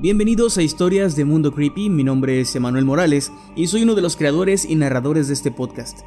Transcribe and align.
Bienvenidos 0.00 0.56
a 0.56 0.62
Historias 0.62 1.16
de 1.16 1.24
Mundo 1.24 1.52
Creepy, 1.52 1.90
mi 1.90 2.04
nombre 2.04 2.40
es 2.40 2.54
Emanuel 2.54 2.84
Morales 2.84 3.32
y 3.56 3.66
soy 3.66 3.82
uno 3.82 3.96
de 3.96 4.00
los 4.00 4.14
creadores 4.14 4.64
y 4.64 4.76
narradores 4.76 5.26
de 5.26 5.34
este 5.34 5.50
podcast. 5.50 6.02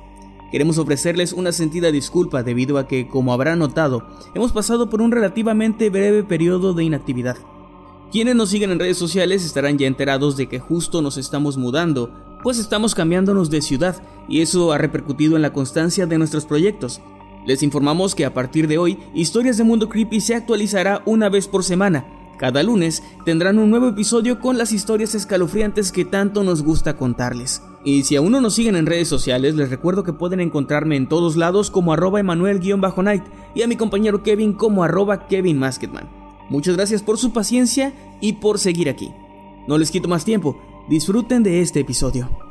Queremos 0.49 0.77
ofrecerles 0.77 1.33
una 1.33 1.51
sentida 1.51 1.91
disculpa 1.91 2.41
debido 2.41 2.77
a 2.77 2.87
que, 2.87 3.09
como 3.09 3.33
habrán 3.33 3.59
notado, 3.59 4.07
hemos 4.33 4.53
pasado 4.53 4.89
por 4.89 5.01
un 5.01 5.11
relativamente 5.11 5.89
breve 5.89 6.23
periodo 6.23 6.73
de 6.73 6.85
inactividad. 6.85 7.35
Quienes 8.13 8.33
nos 8.33 8.51
siguen 8.51 8.71
en 8.71 8.79
redes 8.79 8.97
sociales 8.97 9.43
estarán 9.43 9.77
ya 9.77 9.87
enterados 9.87 10.37
de 10.37 10.47
que 10.47 10.59
justo 10.59 11.01
nos 11.01 11.17
estamos 11.17 11.57
mudando, 11.57 12.13
pues 12.43 12.59
estamos 12.59 12.95
cambiándonos 12.95 13.49
de 13.49 13.61
ciudad 13.61 14.01
y 14.29 14.39
eso 14.39 14.71
ha 14.71 14.77
repercutido 14.77 15.35
en 15.35 15.41
la 15.41 15.51
constancia 15.51 16.05
de 16.05 16.17
nuestros 16.17 16.45
proyectos. 16.45 17.01
Les 17.45 17.61
informamos 17.61 18.15
que 18.15 18.23
a 18.23 18.33
partir 18.33 18.69
de 18.69 18.77
hoy, 18.77 18.99
Historias 19.13 19.57
de 19.57 19.65
Mundo 19.65 19.89
Creepy 19.89 20.21
se 20.21 20.35
actualizará 20.35 21.01
una 21.05 21.27
vez 21.27 21.49
por 21.49 21.65
semana, 21.65 22.20
cada 22.41 22.63
lunes 22.63 23.03
tendrán 23.23 23.59
un 23.59 23.69
nuevo 23.69 23.89
episodio 23.89 24.39
con 24.39 24.57
las 24.57 24.71
historias 24.71 25.13
escalofriantes 25.13 25.91
que 25.91 26.05
tanto 26.05 26.43
nos 26.43 26.63
gusta 26.63 26.97
contarles. 26.97 27.61
Y 27.85 28.01
si 28.01 28.15
aún 28.15 28.31
no 28.31 28.41
nos 28.41 28.55
siguen 28.55 28.75
en 28.75 28.87
redes 28.87 29.07
sociales, 29.07 29.53
les 29.53 29.69
recuerdo 29.69 30.03
que 30.03 30.11
pueden 30.11 30.39
encontrarme 30.39 30.95
en 30.95 31.07
todos 31.07 31.35
lados 31.35 31.69
como 31.69 31.93
arroba 31.93 32.19
emanuel-night 32.19 33.23
y 33.53 33.61
a 33.61 33.67
mi 33.67 33.75
compañero 33.75 34.23
Kevin 34.23 34.53
como 34.53 34.83
arroba 34.83 35.27
Kevin 35.27 35.59
Masketman. 35.59 36.09
Muchas 36.49 36.77
gracias 36.77 37.03
por 37.03 37.19
su 37.19 37.31
paciencia 37.31 37.93
y 38.21 38.33
por 38.33 38.57
seguir 38.57 38.89
aquí. 38.89 39.11
No 39.67 39.77
les 39.77 39.91
quito 39.91 40.07
más 40.07 40.25
tiempo, 40.25 40.59
disfruten 40.89 41.43
de 41.43 41.61
este 41.61 41.81
episodio. 41.81 42.50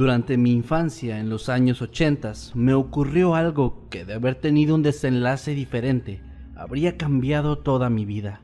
Durante 0.00 0.38
mi 0.38 0.52
infancia, 0.52 1.18
en 1.18 1.28
los 1.28 1.50
años 1.50 1.82
80, 1.82 2.32
me 2.54 2.72
ocurrió 2.72 3.34
algo 3.34 3.86
que 3.90 4.06
de 4.06 4.14
haber 4.14 4.34
tenido 4.34 4.74
un 4.74 4.82
desenlace 4.82 5.54
diferente, 5.54 6.22
habría 6.56 6.96
cambiado 6.96 7.58
toda 7.58 7.90
mi 7.90 8.06
vida. 8.06 8.40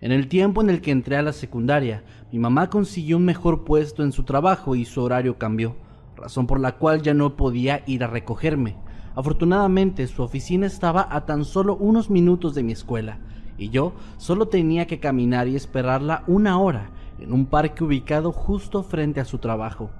En 0.00 0.12
el 0.12 0.28
tiempo 0.28 0.60
en 0.60 0.70
el 0.70 0.80
que 0.80 0.92
entré 0.92 1.16
a 1.16 1.22
la 1.22 1.32
secundaria, 1.32 2.04
mi 2.30 2.38
mamá 2.38 2.70
consiguió 2.70 3.16
un 3.16 3.24
mejor 3.24 3.64
puesto 3.64 4.04
en 4.04 4.12
su 4.12 4.22
trabajo 4.22 4.76
y 4.76 4.84
su 4.84 5.02
horario 5.02 5.38
cambió, 5.38 5.74
razón 6.14 6.46
por 6.46 6.60
la 6.60 6.76
cual 6.76 7.02
ya 7.02 7.14
no 7.14 7.34
podía 7.34 7.82
ir 7.88 8.04
a 8.04 8.06
recogerme. 8.06 8.76
Afortunadamente, 9.16 10.06
su 10.06 10.22
oficina 10.22 10.68
estaba 10.68 11.08
a 11.10 11.26
tan 11.26 11.44
solo 11.44 11.74
unos 11.74 12.10
minutos 12.10 12.54
de 12.54 12.62
mi 12.62 12.70
escuela, 12.70 13.18
y 13.58 13.70
yo 13.70 13.92
solo 14.18 14.46
tenía 14.46 14.86
que 14.86 15.00
caminar 15.00 15.48
y 15.48 15.56
esperarla 15.56 16.22
una 16.28 16.60
hora 16.60 16.92
en 17.18 17.32
un 17.32 17.46
parque 17.46 17.82
ubicado 17.82 18.30
justo 18.30 18.84
frente 18.84 19.18
a 19.18 19.24
su 19.24 19.38
trabajo 19.38 19.90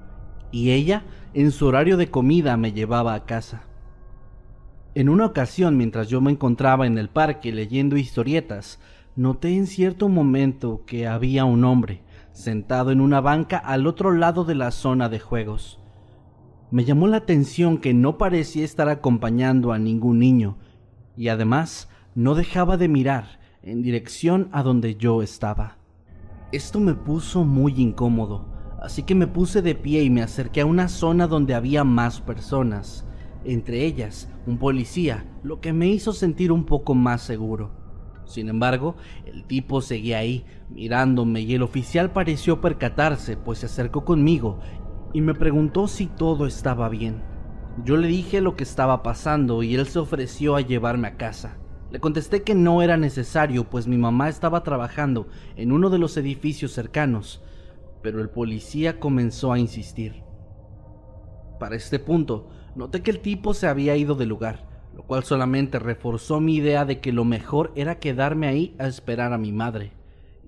y 0.50 0.70
ella 0.70 1.04
en 1.34 1.50
su 1.50 1.66
horario 1.66 1.96
de 1.96 2.10
comida 2.10 2.56
me 2.56 2.72
llevaba 2.72 3.14
a 3.14 3.24
casa. 3.26 3.62
En 4.94 5.08
una 5.08 5.26
ocasión, 5.26 5.76
mientras 5.76 6.08
yo 6.08 6.20
me 6.20 6.30
encontraba 6.30 6.86
en 6.86 6.96
el 6.96 7.10
parque 7.10 7.52
leyendo 7.52 7.96
historietas, 7.96 8.80
noté 9.14 9.54
en 9.54 9.66
cierto 9.66 10.08
momento 10.08 10.84
que 10.86 11.06
había 11.06 11.44
un 11.44 11.64
hombre 11.64 12.02
sentado 12.32 12.90
en 12.90 13.00
una 13.00 13.20
banca 13.20 13.58
al 13.58 13.86
otro 13.86 14.12
lado 14.12 14.44
de 14.44 14.54
la 14.54 14.70
zona 14.70 15.08
de 15.08 15.20
juegos. 15.20 15.80
Me 16.70 16.84
llamó 16.84 17.06
la 17.06 17.18
atención 17.18 17.78
que 17.78 17.94
no 17.94 18.18
parecía 18.18 18.64
estar 18.64 18.88
acompañando 18.88 19.72
a 19.72 19.78
ningún 19.78 20.18
niño 20.18 20.56
y 21.16 21.28
además 21.28 21.88
no 22.14 22.34
dejaba 22.34 22.76
de 22.76 22.88
mirar 22.88 23.38
en 23.62 23.82
dirección 23.82 24.48
a 24.52 24.62
donde 24.62 24.96
yo 24.96 25.22
estaba. 25.22 25.76
Esto 26.52 26.80
me 26.80 26.94
puso 26.94 27.44
muy 27.44 27.74
incómodo, 27.80 28.55
así 28.86 29.02
que 29.02 29.16
me 29.16 29.26
puse 29.26 29.62
de 29.62 29.74
pie 29.74 30.04
y 30.04 30.10
me 30.10 30.22
acerqué 30.22 30.60
a 30.60 30.66
una 30.66 30.88
zona 30.88 31.26
donde 31.26 31.54
había 31.54 31.82
más 31.82 32.20
personas, 32.20 33.04
entre 33.44 33.84
ellas 33.84 34.30
un 34.46 34.58
policía, 34.58 35.26
lo 35.42 35.60
que 35.60 35.72
me 35.72 35.88
hizo 35.88 36.12
sentir 36.12 36.52
un 36.52 36.64
poco 36.64 36.94
más 36.94 37.20
seguro. 37.20 37.72
Sin 38.26 38.48
embargo, 38.48 38.94
el 39.24 39.44
tipo 39.44 39.80
seguía 39.80 40.18
ahí, 40.18 40.44
mirándome, 40.70 41.40
y 41.40 41.54
el 41.54 41.62
oficial 41.62 42.12
pareció 42.12 42.60
percatarse, 42.60 43.36
pues 43.36 43.58
se 43.58 43.66
acercó 43.66 44.04
conmigo 44.04 44.60
y 45.12 45.20
me 45.20 45.34
preguntó 45.34 45.88
si 45.88 46.06
todo 46.06 46.46
estaba 46.46 46.88
bien. 46.88 47.22
Yo 47.84 47.96
le 47.96 48.06
dije 48.06 48.40
lo 48.40 48.54
que 48.54 48.62
estaba 48.62 49.02
pasando 49.02 49.64
y 49.64 49.74
él 49.74 49.86
se 49.86 49.98
ofreció 49.98 50.54
a 50.54 50.60
llevarme 50.60 51.08
a 51.08 51.16
casa. 51.16 51.58
Le 51.90 51.98
contesté 51.98 52.42
que 52.44 52.54
no 52.54 52.82
era 52.82 52.96
necesario, 52.96 53.64
pues 53.64 53.88
mi 53.88 53.98
mamá 53.98 54.28
estaba 54.28 54.62
trabajando 54.62 55.26
en 55.56 55.72
uno 55.72 55.90
de 55.90 55.98
los 55.98 56.16
edificios 56.16 56.70
cercanos, 56.72 57.42
pero 58.06 58.20
el 58.20 58.30
policía 58.30 59.00
comenzó 59.00 59.52
a 59.52 59.58
insistir. 59.58 60.22
Para 61.58 61.74
este 61.74 61.98
punto, 61.98 62.46
noté 62.76 63.02
que 63.02 63.10
el 63.10 63.18
tipo 63.18 63.52
se 63.52 63.66
había 63.66 63.96
ido 63.96 64.14
del 64.14 64.28
lugar, 64.28 64.68
lo 64.94 65.02
cual 65.02 65.24
solamente 65.24 65.80
reforzó 65.80 66.38
mi 66.38 66.54
idea 66.54 66.84
de 66.84 67.00
que 67.00 67.10
lo 67.10 67.24
mejor 67.24 67.72
era 67.74 67.98
quedarme 67.98 68.46
ahí 68.46 68.76
a 68.78 68.86
esperar 68.86 69.32
a 69.32 69.38
mi 69.38 69.50
madre. 69.50 69.90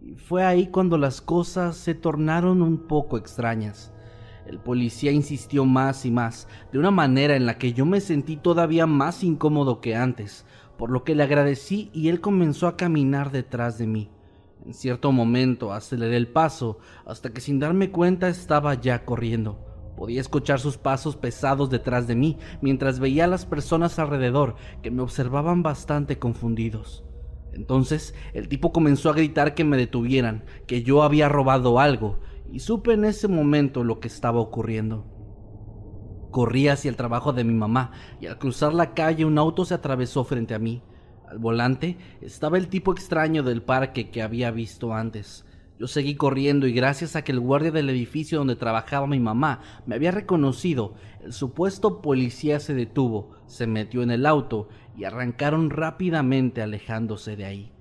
Y 0.01 0.15
fue 0.15 0.45
ahí 0.45 0.69
cuando 0.69 0.99
las 0.99 1.21
cosas 1.21 1.77
se 1.77 1.97
tornaron 1.97 2.63
un 2.63 2.87
poco 2.87 3.19
extrañas. 3.19 3.93
El 4.47 4.61
policía 4.61 5.11
insistió 5.11 5.65
más 5.65 6.07
y 6.07 6.13
más, 6.13 6.47
de 6.71 6.79
una 6.79 6.93
manera 6.93 7.35
en 7.35 7.45
la 7.45 7.59
que 7.59 7.73
yo 7.73 7.85
me 7.85 8.01
sentí 8.01 8.37
todavía 8.37 8.87
más 8.87 9.25
incómodo 9.25 9.81
que 9.81 9.97
antes, 9.97 10.47
por 10.77 10.91
lo 10.91 11.03
que 11.03 11.17
le 11.17 11.25
agradecí 11.25 11.91
y 11.93 12.09
él 12.09 12.21
comenzó 12.21 12.69
a 12.69 12.77
caminar 12.77 13.33
detrás 13.33 13.79
de 13.79 13.89
mí. 13.89 14.13
En 14.69 14.75
cierto 14.75 15.13
momento 15.13 15.73
aceleré 15.73 16.19
el 16.19 16.29
paso 16.29 16.77
hasta 17.07 17.33
que 17.33 17.41
sin 17.41 17.59
darme 17.59 17.91
cuenta 17.91 18.29
estaba 18.29 18.75
ya 18.75 19.07
corriendo. 19.07 19.65
Podía 19.97 20.21
escuchar 20.21 20.61
sus 20.61 20.77
pasos 20.77 21.17
pesados 21.17 21.71
detrás 21.71 22.07
de 22.07 22.15
mí 22.15 22.37
mientras 22.61 23.01
veía 23.01 23.25
a 23.25 23.29
las 23.29 23.47
personas 23.47 23.99
alrededor 23.99 24.57
que 24.83 24.91
me 24.91 25.01
observaban 25.01 25.63
bastante 25.63 26.19
confundidos. 26.19 27.03
Entonces 27.55 28.15
el 28.35 28.49
tipo 28.49 28.71
comenzó 28.71 29.09
a 29.09 29.15
gritar 29.15 29.55
que 29.55 29.65
me 29.65 29.79
detuvieran, 29.79 30.45
que 30.67 30.83
yo 30.83 31.03
había 31.03 31.31
robado 31.31 31.81
algo, 31.81 32.21
y 32.53 32.59
supe 32.59 32.93
en 32.93 33.07
ese 33.07 33.27
momento 33.27 33.85
lo 33.85 34.01
que 34.01 34.09
estaba 34.09 34.39
ocurriendo. 34.39 35.07
Corrí 36.31 36.69
hacia 36.69 36.91
el 36.91 36.97
trabajo 36.97 37.33
de 37.33 37.45
mi 37.45 37.55
mamá 37.55 37.93
y 38.21 38.27
al 38.27 38.39
cruzar 38.39 38.75
la 38.75 38.93
calle 38.93 39.25
un 39.25 39.39
auto 39.39 39.65
se 39.65 39.73
atravesó 39.73 40.25
frente 40.25 40.55
a 40.55 40.59
mí. 40.59 40.83
Al 41.31 41.39
volante 41.39 41.99
estaba 42.23 42.57
el 42.57 42.69
tipo 42.69 42.93
extraño 42.93 43.43
del 43.43 43.63
parque 43.63 44.11
que 44.11 44.23
había 44.23 44.51
visto 44.51 44.95
antes. 44.95 45.45
Yo 45.79 45.87
seguí 45.87 46.15
corriendo 46.15 46.67
y 46.67 46.73
gracias 46.73 47.17
a 47.17 47.23
que 47.23 47.33
el 47.33 47.41
guardia 47.41 47.71
del 47.71 47.91
edificio 47.91 48.39
donde 48.39 48.57
trabajaba 48.57 49.07
mi 49.07 49.21
mamá 49.21 49.61
me 49.87 49.95
había 49.95 50.11
reconocido, 50.11 50.95
el 51.23 51.33
supuesto 51.33 52.01
policía 52.01 52.61
se 52.61 52.75
detuvo, 52.75 53.33
se 53.47 53.67
metió 53.67 54.03
en 54.03 54.11
el 54.11 54.27
auto 54.27 54.69
y 54.97 55.05
arrancaron 55.05 55.71
rápidamente 55.71 56.63
alejándose 56.63 57.37
de 57.37 57.45
ahí. 57.45 57.73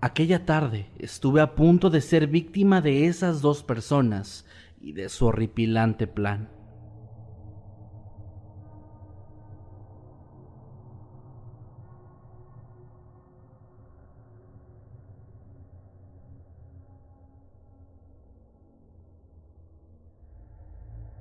Aquella 0.00 0.44
tarde 0.44 0.90
estuve 0.98 1.40
a 1.40 1.54
punto 1.54 1.88
de 1.88 2.00
ser 2.00 2.26
víctima 2.26 2.80
de 2.80 3.06
esas 3.06 3.40
dos 3.40 3.62
personas 3.62 4.44
y 4.80 4.92
de 4.92 5.08
su 5.08 5.26
horripilante 5.26 6.08
plan. 6.08 6.50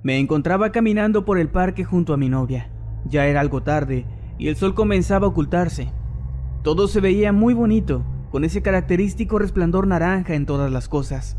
Me 0.03 0.17
encontraba 0.17 0.71
caminando 0.71 1.25
por 1.25 1.37
el 1.37 1.49
parque 1.49 1.83
junto 1.83 2.13
a 2.13 2.17
mi 2.17 2.29
novia. 2.29 2.69
Ya 3.05 3.27
era 3.27 3.39
algo 3.39 3.61
tarde 3.61 4.05
y 4.37 4.47
el 4.47 4.55
sol 4.55 4.73
comenzaba 4.73 5.27
a 5.27 5.29
ocultarse. 5.29 5.91
Todo 6.63 6.87
se 6.87 7.01
veía 7.01 7.31
muy 7.31 7.53
bonito, 7.53 8.03
con 8.31 8.43
ese 8.43 8.61
característico 8.61 9.37
resplandor 9.37 9.87
naranja 9.87 10.33
en 10.33 10.45
todas 10.45 10.71
las 10.71 10.87
cosas. 10.87 11.37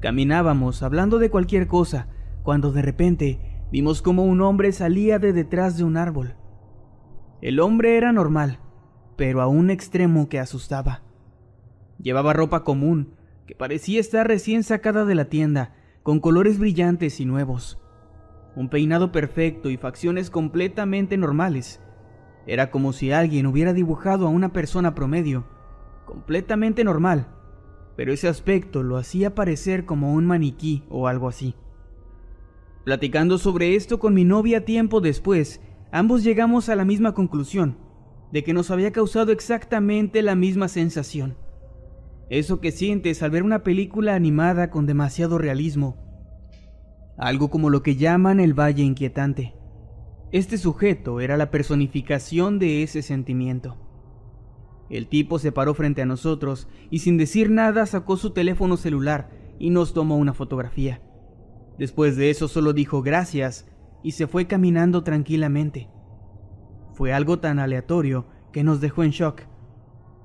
Caminábamos 0.00 0.82
hablando 0.82 1.18
de 1.18 1.30
cualquier 1.30 1.68
cosa, 1.68 2.08
cuando 2.42 2.72
de 2.72 2.82
repente 2.82 3.66
vimos 3.70 4.02
como 4.02 4.24
un 4.24 4.40
hombre 4.40 4.72
salía 4.72 5.18
de 5.18 5.32
detrás 5.32 5.76
de 5.76 5.84
un 5.84 5.96
árbol. 5.96 6.34
El 7.40 7.60
hombre 7.60 7.96
era 7.96 8.12
normal, 8.12 8.58
pero 9.16 9.40
a 9.40 9.46
un 9.46 9.70
extremo 9.70 10.28
que 10.28 10.40
asustaba. 10.40 11.02
Llevaba 12.00 12.32
ropa 12.32 12.64
común, 12.64 13.14
que 13.46 13.54
parecía 13.54 14.00
estar 14.00 14.26
recién 14.26 14.64
sacada 14.64 15.04
de 15.04 15.14
la 15.14 15.26
tienda, 15.26 15.74
con 16.02 16.18
colores 16.18 16.58
brillantes 16.58 17.20
y 17.20 17.24
nuevos. 17.24 17.78
Un 18.56 18.68
peinado 18.68 19.12
perfecto 19.12 19.70
y 19.70 19.76
facciones 19.76 20.30
completamente 20.30 21.16
normales. 21.16 21.80
Era 22.46 22.70
como 22.70 22.92
si 22.92 23.12
alguien 23.12 23.46
hubiera 23.46 23.72
dibujado 23.72 24.26
a 24.26 24.30
una 24.30 24.52
persona 24.52 24.94
promedio, 24.94 25.44
completamente 26.04 26.82
normal, 26.82 27.28
pero 27.96 28.12
ese 28.12 28.26
aspecto 28.26 28.82
lo 28.82 28.96
hacía 28.96 29.34
parecer 29.34 29.84
como 29.84 30.12
un 30.12 30.26
maniquí 30.26 30.84
o 30.88 31.06
algo 31.06 31.28
así. 31.28 31.54
Platicando 32.84 33.38
sobre 33.38 33.76
esto 33.76 34.00
con 34.00 34.12
mi 34.12 34.24
novia 34.24 34.64
tiempo 34.64 35.00
después, 35.00 35.60
ambos 35.92 36.24
llegamos 36.24 36.68
a 36.68 36.74
la 36.74 36.84
misma 36.84 37.14
conclusión, 37.14 37.78
de 38.32 38.42
que 38.42 38.54
nos 38.54 38.72
había 38.72 38.90
causado 38.90 39.30
exactamente 39.30 40.20
la 40.20 40.34
misma 40.34 40.66
sensación. 40.66 41.36
Eso 42.32 42.60
que 42.60 42.72
sientes 42.72 43.22
al 43.22 43.30
ver 43.30 43.42
una 43.42 43.62
película 43.62 44.14
animada 44.14 44.70
con 44.70 44.86
demasiado 44.86 45.36
realismo. 45.36 45.98
Algo 47.18 47.50
como 47.50 47.68
lo 47.68 47.82
que 47.82 47.96
llaman 47.96 48.40
el 48.40 48.58
valle 48.58 48.82
inquietante. 48.82 49.54
Este 50.30 50.56
sujeto 50.56 51.20
era 51.20 51.36
la 51.36 51.50
personificación 51.50 52.58
de 52.58 52.82
ese 52.82 53.02
sentimiento. 53.02 53.76
El 54.88 55.08
tipo 55.08 55.38
se 55.38 55.52
paró 55.52 55.74
frente 55.74 56.00
a 56.00 56.06
nosotros 56.06 56.68
y 56.90 57.00
sin 57.00 57.18
decir 57.18 57.50
nada 57.50 57.84
sacó 57.84 58.16
su 58.16 58.30
teléfono 58.30 58.78
celular 58.78 59.28
y 59.58 59.68
nos 59.68 59.92
tomó 59.92 60.16
una 60.16 60.32
fotografía. 60.32 61.02
Después 61.76 62.16
de 62.16 62.30
eso 62.30 62.48
solo 62.48 62.72
dijo 62.72 63.02
gracias 63.02 63.70
y 64.02 64.12
se 64.12 64.26
fue 64.26 64.46
caminando 64.46 65.04
tranquilamente. 65.04 65.90
Fue 66.94 67.12
algo 67.12 67.40
tan 67.40 67.58
aleatorio 67.58 68.24
que 68.54 68.64
nos 68.64 68.80
dejó 68.80 69.04
en 69.04 69.10
shock. 69.10 69.51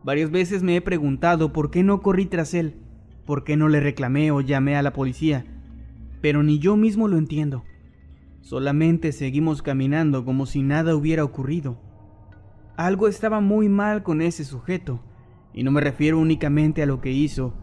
Varias 0.08 0.32
veces 0.32 0.64
me 0.64 0.78
he 0.78 0.82
preguntado 0.82 1.52
por 1.52 1.70
qué 1.70 1.84
no 1.84 2.02
corrí 2.02 2.28
tras 2.28 2.54
él, 2.54 2.76
por 3.26 3.44
qué 3.44 3.58
no 3.58 3.68
le 3.68 3.82
reclamé 3.82 4.32
o 4.32 4.40
llamé 4.40 4.78
a 4.78 4.82
la 4.82 4.94
policía, 4.94 5.44
pero 6.22 6.44
ni 6.44 6.60
yo 6.60 6.78
mismo 6.78 7.10
lo 7.10 7.18
entiendo. 7.18 7.66
Solamente 8.40 9.12
seguimos 9.12 9.62
caminando 9.62 10.24
como 10.24 10.46
si 10.46 10.62
nada 10.62 10.96
hubiera 10.96 11.26
ocurrido. 11.26 11.78
Algo 12.78 13.10
estaba 13.10 13.42
muy 13.42 13.68
mal 13.68 14.02
con 14.02 14.22
ese 14.22 14.46
sujeto, 14.46 15.04
y 15.54 15.64
no 15.64 15.72
me 15.72 15.82
refiero 15.82 16.20
únicamente 16.20 16.82
a 16.82 16.86
lo 16.86 17.02
que 17.02 17.12
hizo, 17.12 17.54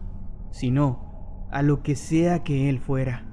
sino 0.51 1.47
a 1.49 1.63
lo 1.63 1.81
que 1.81 1.95
sea 1.95 2.43
que 2.43 2.69
él 2.69 2.77
fuera. 2.77 3.24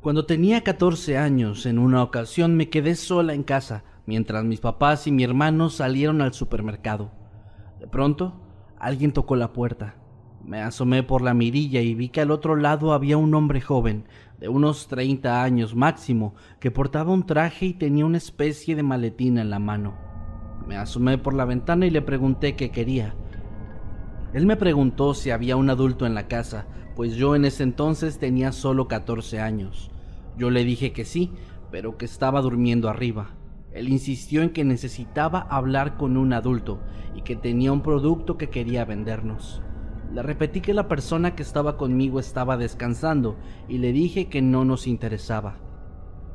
Cuando 0.00 0.26
tenía 0.26 0.62
14 0.62 1.18
años, 1.18 1.66
en 1.66 1.76
una 1.76 2.04
ocasión 2.04 2.56
me 2.56 2.70
quedé 2.70 2.94
sola 2.94 3.34
en 3.34 3.42
casa, 3.42 3.82
mientras 4.06 4.44
mis 4.44 4.60
papás 4.60 5.08
y 5.08 5.12
mi 5.12 5.24
hermano 5.24 5.70
salieron 5.70 6.22
al 6.22 6.32
supermercado. 6.32 7.10
De 7.80 7.88
pronto, 7.88 8.40
alguien 8.78 9.12
tocó 9.12 9.34
la 9.34 9.52
puerta. 9.52 9.96
Me 10.44 10.62
asomé 10.62 11.02
por 11.02 11.20
la 11.20 11.34
mirilla 11.34 11.80
y 11.80 11.96
vi 11.96 12.10
que 12.10 12.20
al 12.20 12.30
otro 12.30 12.54
lado 12.54 12.92
había 12.92 13.16
un 13.16 13.34
hombre 13.34 13.60
joven, 13.60 14.04
de 14.38 14.48
unos 14.48 14.86
30 14.86 15.42
años 15.42 15.74
máximo, 15.74 16.36
que 16.60 16.70
portaba 16.70 17.12
un 17.12 17.26
traje 17.26 17.66
y 17.66 17.74
tenía 17.74 18.06
una 18.06 18.18
especie 18.18 18.76
de 18.76 18.84
maletina 18.84 19.40
en 19.40 19.50
la 19.50 19.58
mano. 19.58 19.96
Me 20.68 20.76
asomé 20.76 21.18
por 21.18 21.34
la 21.34 21.44
ventana 21.44 21.86
y 21.86 21.90
le 21.90 22.02
pregunté 22.02 22.54
qué 22.54 22.70
quería. 22.70 23.16
Él 24.32 24.46
me 24.46 24.56
preguntó 24.56 25.12
si 25.14 25.32
había 25.32 25.56
un 25.56 25.70
adulto 25.70 26.06
en 26.06 26.14
la 26.14 26.28
casa, 26.28 26.66
pues 26.98 27.14
yo 27.14 27.36
en 27.36 27.44
ese 27.44 27.62
entonces 27.62 28.18
tenía 28.18 28.50
solo 28.50 28.88
14 28.88 29.38
años. 29.38 29.88
Yo 30.36 30.50
le 30.50 30.64
dije 30.64 30.90
que 30.92 31.04
sí, 31.04 31.30
pero 31.70 31.96
que 31.96 32.04
estaba 32.04 32.40
durmiendo 32.40 32.88
arriba. 32.88 33.36
Él 33.70 33.88
insistió 33.88 34.42
en 34.42 34.50
que 34.50 34.64
necesitaba 34.64 35.42
hablar 35.42 35.96
con 35.96 36.16
un 36.16 36.32
adulto 36.32 36.80
y 37.14 37.22
que 37.22 37.36
tenía 37.36 37.70
un 37.70 37.82
producto 37.82 38.36
que 38.36 38.50
quería 38.50 38.84
vendernos. 38.84 39.62
Le 40.12 40.24
repetí 40.24 40.60
que 40.60 40.74
la 40.74 40.88
persona 40.88 41.36
que 41.36 41.44
estaba 41.44 41.76
conmigo 41.76 42.18
estaba 42.18 42.56
descansando 42.56 43.36
y 43.68 43.78
le 43.78 43.92
dije 43.92 44.26
que 44.26 44.42
no 44.42 44.64
nos 44.64 44.88
interesaba. 44.88 45.60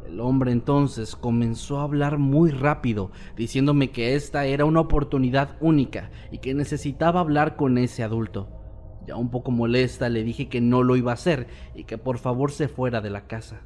El 0.07 0.21
hombre 0.21 0.53
entonces 0.53 1.17
comenzó 1.17 1.81
a 1.81 1.83
hablar 1.83 2.19
muy 2.19 2.51
rápido, 2.51 3.11
diciéndome 3.35 3.91
que 3.91 4.15
esta 4.15 4.45
era 4.45 4.63
una 4.63 4.79
oportunidad 4.79 5.57
única 5.59 6.09
y 6.31 6.37
que 6.37 6.53
necesitaba 6.53 7.19
hablar 7.19 7.57
con 7.57 7.77
ese 7.77 8.01
adulto. 8.01 8.62
Ya 9.05 9.15
un 9.15 9.29
poco 9.29 9.51
molesta 9.51 10.09
le 10.09 10.23
dije 10.23 10.47
que 10.47 10.61
no 10.61 10.83
lo 10.83 10.95
iba 10.95 11.11
a 11.11 11.15
hacer 11.15 11.47
y 11.75 11.83
que 11.83 11.97
por 11.97 12.17
favor 12.17 12.51
se 12.51 12.67
fuera 12.67 13.01
de 13.01 13.09
la 13.09 13.27
casa. 13.27 13.61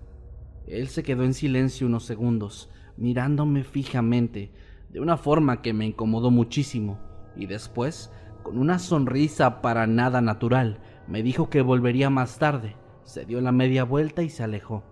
Él 0.65 0.87
se 0.87 1.03
quedó 1.03 1.23
en 1.23 1.33
silencio 1.33 1.87
unos 1.87 2.03
segundos, 2.03 2.69
mirándome 2.97 3.63
fijamente, 3.63 4.51
de 4.89 4.99
una 4.99 5.17
forma 5.17 5.61
que 5.61 5.73
me 5.73 5.85
incomodó 5.85 6.31
muchísimo, 6.31 6.99
y 7.35 7.45
después, 7.45 8.11
con 8.43 8.57
una 8.57 8.79
sonrisa 8.79 9.61
para 9.61 9.87
nada 9.87 10.21
natural, 10.21 10.79
me 11.07 11.23
dijo 11.23 11.49
que 11.49 11.61
volvería 11.61 12.09
más 12.09 12.39
tarde, 12.39 12.75
se 13.03 13.25
dio 13.25 13.39
la 13.39 13.51
media 13.51 13.83
vuelta 13.83 14.23
y 14.23 14.29
se 14.29 14.43
alejó. 14.43 14.83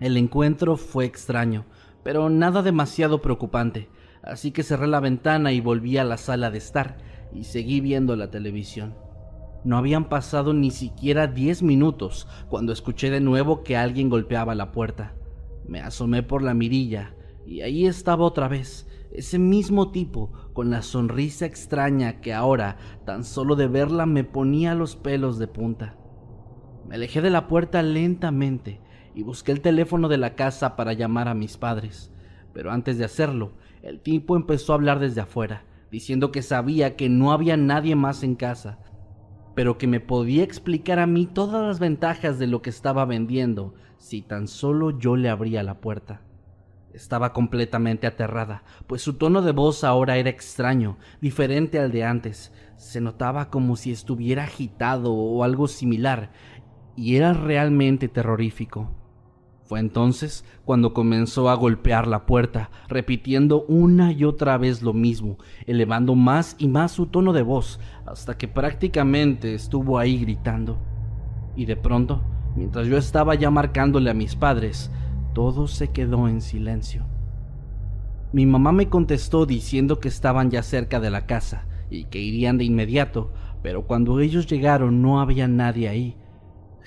El 0.00 0.16
encuentro 0.16 0.76
fue 0.76 1.04
extraño, 1.04 1.66
pero 2.02 2.30
nada 2.30 2.62
demasiado 2.62 3.20
preocupante, 3.20 3.88
así 4.22 4.50
que 4.50 4.62
cerré 4.62 4.86
la 4.86 5.00
ventana 5.00 5.52
y 5.52 5.60
volví 5.60 5.98
a 5.98 6.04
la 6.04 6.16
sala 6.16 6.50
de 6.50 6.58
estar, 6.58 6.96
y 7.32 7.44
seguí 7.44 7.80
viendo 7.80 8.16
la 8.16 8.30
televisión. 8.30 8.94
No 9.64 9.76
habían 9.76 10.08
pasado 10.08 10.54
ni 10.54 10.70
siquiera 10.70 11.26
diez 11.26 11.62
minutos 11.62 12.26
cuando 12.48 12.72
escuché 12.72 13.10
de 13.10 13.20
nuevo 13.20 13.62
que 13.62 13.76
alguien 13.76 14.08
golpeaba 14.08 14.54
la 14.54 14.72
puerta. 14.72 15.14
Me 15.66 15.80
asomé 15.80 16.22
por 16.22 16.42
la 16.42 16.54
mirilla 16.54 17.14
y 17.46 17.60
ahí 17.60 17.86
estaba 17.86 18.24
otra 18.24 18.48
vez, 18.48 18.86
ese 19.12 19.38
mismo 19.38 19.90
tipo, 19.90 20.32
con 20.52 20.70
la 20.70 20.82
sonrisa 20.82 21.44
extraña 21.44 22.20
que 22.20 22.32
ahora, 22.32 22.76
tan 23.04 23.24
solo 23.24 23.56
de 23.56 23.66
verla, 23.66 24.06
me 24.06 24.24
ponía 24.24 24.74
los 24.74 24.96
pelos 24.96 25.38
de 25.38 25.48
punta. 25.48 25.96
Me 26.88 26.94
alejé 26.94 27.20
de 27.20 27.30
la 27.30 27.48
puerta 27.48 27.82
lentamente 27.82 28.80
y 29.14 29.22
busqué 29.22 29.52
el 29.52 29.60
teléfono 29.60 30.08
de 30.08 30.16
la 30.16 30.36
casa 30.36 30.76
para 30.76 30.92
llamar 30.92 31.28
a 31.28 31.34
mis 31.34 31.56
padres, 31.56 32.12
pero 32.52 32.70
antes 32.70 32.98
de 32.98 33.04
hacerlo, 33.04 33.52
el 33.82 34.00
tipo 34.00 34.36
empezó 34.36 34.72
a 34.72 34.76
hablar 34.76 35.00
desde 35.00 35.20
afuera, 35.20 35.64
diciendo 35.90 36.30
que 36.30 36.42
sabía 36.42 36.96
que 36.96 37.08
no 37.08 37.32
había 37.32 37.56
nadie 37.56 37.96
más 37.96 38.22
en 38.22 38.36
casa, 38.36 38.78
pero 39.60 39.76
que 39.76 39.86
me 39.86 40.00
podía 40.00 40.42
explicar 40.42 40.98
a 40.98 41.06
mí 41.06 41.26
todas 41.26 41.62
las 41.62 41.80
ventajas 41.80 42.38
de 42.38 42.46
lo 42.46 42.62
que 42.62 42.70
estaba 42.70 43.04
vendiendo 43.04 43.74
si 43.98 44.22
tan 44.22 44.48
solo 44.48 44.98
yo 44.98 45.16
le 45.16 45.28
abría 45.28 45.62
la 45.62 45.82
puerta. 45.82 46.22
Estaba 46.94 47.34
completamente 47.34 48.06
aterrada, 48.06 48.62
pues 48.86 49.02
su 49.02 49.18
tono 49.18 49.42
de 49.42 49.52
voz 49.52 49.84
ahora 49.84 50.16
era 50.16 50.30
extraño, 50.30 50.96
diferente 51.20 51.78
al 51.78 51.92
de 51.92 52.04
antes. 52.04 52.54
Se 52.78 53.02
notaba 53.02 53.50
como 53.50 53.76
si 53.76 53.92
estuviera 53.92 54.44
agitado 54.44 55.12
o 55.12 55.44
algo 55.44 55.68
similar, 55.68 56.30
y 56.96 57.16
era 57.16 57.34
realmente 57.34 58.08
terrorífico. 58.08 58.99
Fue 59.70 59.78
entonces 59.78 60.44
cuando 60.64 60.92
comenzó 60.92 61.48
a 61.48 61.54
golpear 61.54 62.08
la 62.08 62.26
puerta, 62.26 62.70
repitiendo 62.88 63.62
una 63.68 64.10
y 64.10 64.24
otra 64.24 64.58
vez 64.58 64.82
lo 64.82 64.92
mismo, 64.92 65.38
elevando 65.64 66.16
más 66.16 66.56
y 66.58 66.66
más 66.66 66.90
su 66.90 67.06
tono 67.06 67.32
de 67.32 67.42
voz, 67.42 67.78
hasta 68.04 68.36
que 68.36 68.48
prácticamente 68.48 69.54
estuvo 69.54 70.00
ahí 70.00 70.18
gritando. 70.18 70.76
Y 71.54 71.66
de 71.66 71.76
pronto, 71.76 72.20
mientras 72.56 72.88
yo 72.88 72.96
estaba 72.96 73.36
ya 73.36 73.52
marcándole 73.52 74.10
a 74.10 74.14
mis 74.14 74.34
padres, 74.34 74.90
todo 75.34 75.68
se 75.68 75.92
quedó 75.92 76.26
en 76.26 76.40
silencio. 76.40 77.06
Mi 78.32 78.46
mamá 78.46 78.72
me 78.72 78.88
contestó 78.88 79.46
diciendo 79.46 80.00
que 80.00 80.08
estaban 80.08 80.50
ya 80.50 80.64
cerca 80.64 80.98
de 80.98 81.10
la 81.10 81.26
casa 81.26 81.68
y 81.90 82.06
que 82.06 82.18
irían 82.18 82.58
de 82.58 82.64
inmediato, 82.64 83.32
pero 83.62 83.86
cuando 83.86 84.18
ellos 84.18 84.48
llegaron 84.48 85.00
no 85.00 85.20
había 85.20 85.46
nadie 85.46 85.88
ahí, 85.88 86.16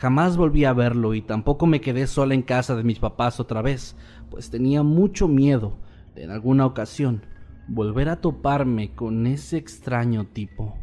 Jamás 0.03 0.35
volví 0.35 0.65
a 0.65 0.73
verlo 0.73 1.13
y 1.13 1.21
tampoco 1.21 1.65
me 1.65 1.79
quedé 1.79 2.07
sola 2.07 2.33
en 2.33 2.41
casa 2.41 2.75
de 2.75 2.83
mis 2.83 2.99
papás 2.99 3.39
otra 3.39 3.61
vez, 3.61 3.95
pues 4.29 4.49
tenía 4.49 4.83
mucho 4.83 5.29
miedo 5.29 5.77
de 6.13 6.23
en 6.23 6.31
alguna 6.31 6.65
ocasión 6.65 7.25
volver 7.69 8.09
a 8.09 8.19
toparme 8.19 8.93
con 8.95 9.25
ese 9.27 9.55
extraño 9.55 10.25
tipo. 10.25 10.75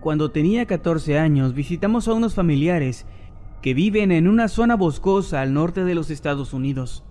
Cuando 0.00 0.30
tenía 0.30 0.64
14 0.64 1.18
años 1.18 1.52
visitamos 1.52 2.08
a 2.08 2.14
unos 2.14 2.34
familiares 2.34 3.06
que 3.64 3.72
viven 3.72 4.12
en 4.12 4.28
una 4.28 4.48
zona 4.48 4.76
boscosa 4.76 5.40
al 5.40 5.54
norte 5.54 5.84
de 5.84 5.94
los 5.94 6.10
Estados 6.10 6.52
Unidos, 6.52 7.02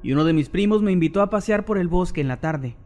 y 0.00 0.12
uno 0.12 0.22
de 0.22 0.32
mis 0.32 0.48
primos 0.48 0.80
me 0.80 0.92
invitó 0.92 1.22
a 1.22 1.28
pasear 1.28 1.64
por 1.64 1.76
el 1.76 1.88
bosque 1.88 2.20
en 2.20 2.28
la 2.28 2.38
tarde. 2.38 2.76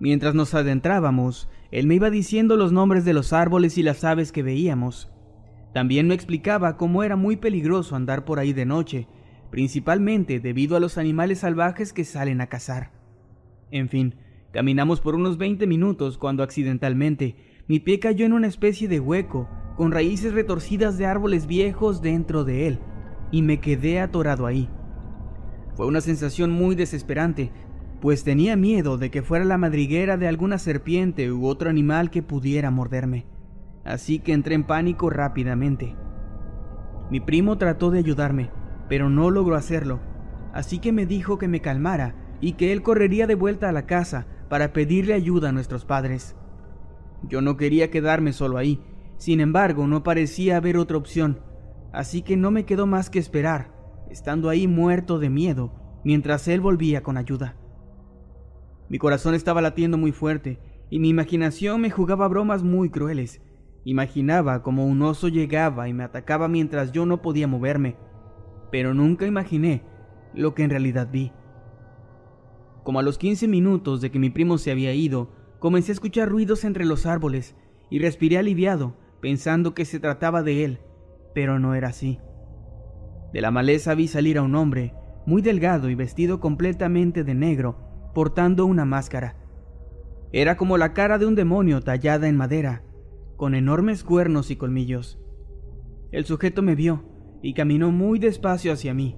Mientras 0.00 0.34
nos 0.34 0.52
adentrábamos, 0.52 1.48
él 1.70 1.86
me 1.86 1.94
iba 1.94 2.10
diciendo 2.10 2.56
los 2.56 2.72
nombres 2.72 3.04
de 3.04 3.12
los 3.12 3.32
árboles 3.32 3.78
y 3.78 3.84
las 3.84 4.02
aves 4.02 4.32
que 4.32 4.42
veíamos. 4.42 5.12
También 5.72 6.08
me 6.08 6.14
explicaba 6.14 6.76
cómo 6.76 7.04
era 7.04 7.14
muy 7.14 7.36
peligroso 7.36 7.94
andar 7.94 8.24
por 8.24 8.40
ahí 8.40 8.52
de 8.52 8.66
noche, 8.66 9.06
principalmente 9.52 10.40
debido 10.40 10.76
a 10.76 10.80
los 10.80 10.98
animales 10.98 11.38
salvajes 11.38 11.92
que 11.92 12.02
salen 12.02 12.40
a 12.40 12.48
cazar. 12.48 12.90
En 13.70 13.88
fin, 13.88 14.16
caminamos 14.50 15.00
por 15.00 15.14
unos 15.14 15.38
20 15.38 15.68
minutos 15.68 16.18
cuando 16.18 16.42
accidentalmente 16.42 17.36
mi 17.68 17.78
pie 17.78 18.00
cayó 18.00 18.26
en 18.26 18.32
una 18.32 18.48
especie 18.48 18.88
de 18.88 18.98
hueco, 18.98 19.48
con 19.78 19.92
raíces 19.92 20.34
retorcidas 20.34 20.98
de 20.98 21.06
árboles 21.06 21.46
viejos 21.46 22.02
dentro 22.02 22.42
de 22.42 22.66
él, 22.66 22.80
y 23.30 23.42
me 23.42 23.60
quedé 23.60 24.00
atorado 24.00 24.44
ahí. 24.44 24.68
Fue 25.76 25.86
una 25.86 26.00
sensación 26.00 26.50
muy 26.50 26.74
desesperante, 26.74 27.52
pues 28.00 28.24
tenía 28.24 28.56
miedo 28.56 28.98
de 28.98 29.12
que 29.12 29.22
fuera 29.22 29.44
la 29.44 29.56
madriguera 29.56 30.16
de 30.16 30.26
alguna 30.26 30.58
serpiente 30.58 31.30
u 31.30 31.46
otro 31.46 31.70
animal 31.70 32.10
que 32.10 32.24
pudiera 32.24 32.72
morderme, 32.72 33.26
así 33.84 34.18
que 34.18 34.32
entré 34.32 34.56
en 34.56 34.64
pánico 34.64 35.10
rápidamente. 35.10 35.94
Mi 37.08 37.20
primo 37.20 37.56
trató 37.56 37.92
de 37.92 38.00
ayudarme, 38.00 38.50
pero 38.88 39.08
no 39.08 39.30
logró 39.30 39.54
hacerlo, 39.54 40.00
así 40.52 40.80
que 40.80 40.90
me 40.90 41.06
dijo 41.06 41.38
que 41.38 41.46
me 41.46 41.60
calmara 41.60 42.16
y 42.40 42.54
que 42.54 42.72
él 42.72 42.82
correría 42.82 43.28
de 43.28 43.36
vuelta 43.36 43.68
a 43.68 43.72
la 43.72 43.86
casa 43.86 44.26
para 44.48 44.72
pedirle 44.72 45.14
ayuda 45.14 45.50
a 45.50 45.52
nuestros 45.52 45.84
padres. 45.84 46.34
Yo 47.22 47.42
no 47.42 47.56
quería 47.56 47.92
quedarme 47.92 48.32
solo 48.32 48.58
ahí, 48.58 48.82
sin 49.18 49.40
embargo 49.40 49.86
no 49.86 50.02
parecía 50.02 50.56
haber 50.56 50.78
otra 50.78 50.96
opción, 50.96 51.40
así 51.92 52.22
que 52.22 52.36
no 52.36 52.50
me 52.50 52.64
quedó 52.64 52.86
más 52.86 53.10
que 53.10 53.18
esperar, 53.18 53.70
estando 54.10 54.48
ahí 54.48 54.66
muerto 54.66 55.18
de 55.18 55.28
miedo, 55.28 56.00
mientras 56.04 56.48
él 56.48 56.60
volvía 56.60 57.02
con 57.02 57.16
ayuda. 57.16 57.56
Mi 58.88 58.98
corazón 58.98 59.34
estaba 59.34 59.60
latiendo 59.60 59.98
muy 59.98 60.12
fuerte 60.12 60.58
y 60.88 60.98
mi 60.98 61.10
imaginación 61.10 61.80
me 61.82 61.90
jugaba 61.90 62.26
bromas 62.28 62.62
muy 62.62 62.88
crueles. 62.88 63.42
Imaginaba 63.84 64.62
como 64.62 64.86
un 64.86 65.02
oso 65.02 65.28
llegaba 65.28 65.88
y 65.88 65.92
me 65.92 66.04
atacaba 66.04 66.48
mientras 66.48 66.92
yo 66.92 67.04
no 67.04 67.20
podía 67.20 67.46
moverme, 67.46 67.96
pero 68.70 68.94
nunca 68.94 69.26
imaginé 69.26 69.82
lo 70.32 70.54
que 70.54 70.62
en 70.62 70.70
realidad 70.70 71.08
vi. 71.12 71.32
Como 72.82 72.98
a 72.98 73.02
los 73.02 73.18
15 73.18 73.48
minutos 73.48 74.00
de 74.00 74.10
que 74.10 74.18
mi 74.18 74.30
primo 74.30 74.56
se 74.56 74.70
había 74.70 74.94
ido, 74.94 75.30
Comencé 75.58 75.90
a 75.90 75.94
escuchar 75.94 76.28
ruidos 76.28 76.64
entre 76.64 76.84
los 76.84 77.04
árboles 77.04 77.56
y 77.90 77.98
respiré 77.98 78.38
aliviado, 78.38 78.94
pensando 79.20 79.74
que 79.74 79.84
se 79.84 80.00
trataba 80.00 80.42
de 80.42 80.64
él, 80.64 80.80
pero 81.34 81.58
no 81.58 81.74
era 81.74 81.88
así. 81.88 82.20
De 83.32 83.40
la 83.40 83.50
maleza 83.50 83.94
vi 83.94 84.08
salir 84.08 84.38
a 84.38 84.42
un 84.42 84.54
hombre, 84.54 84.94
muy 85.26 85.42
delgado 85.42 85.90
y 85.90 85.94
vestido 85.94 86.40
completamente 86.40 87.24
de 87.24 87.34
negro, 87.34 87.76
portando 88.14 88.64
una 88.64 88.84
máscara. 88.84 89.36
Era 90.32 90.56
como 90.56 90.78
la 90.78 90.92
cara 90.92 91.18
de 91.18 91.26
un 91.26 91.34
demonio 91.34 91.82
tallada 91.82 92.28
en 92.28 92.36
madera, 92.36 92.82
con 93.36 93.54
enormes 93.54 94.04
cuernos 94.04 94.50
y 94.50 94.56
colmillos. 94.56 95.18
El 96.10 96.24
sujeto 96.24 96.62
me 96.62 96.74
vio 96.74 97.04
y 97.42 97.54
caminó 97.54 97.90
muy 97.90 98.18
despacio 98.18 98.72
hacia 98.72 98.94
mí. 98.94 99.16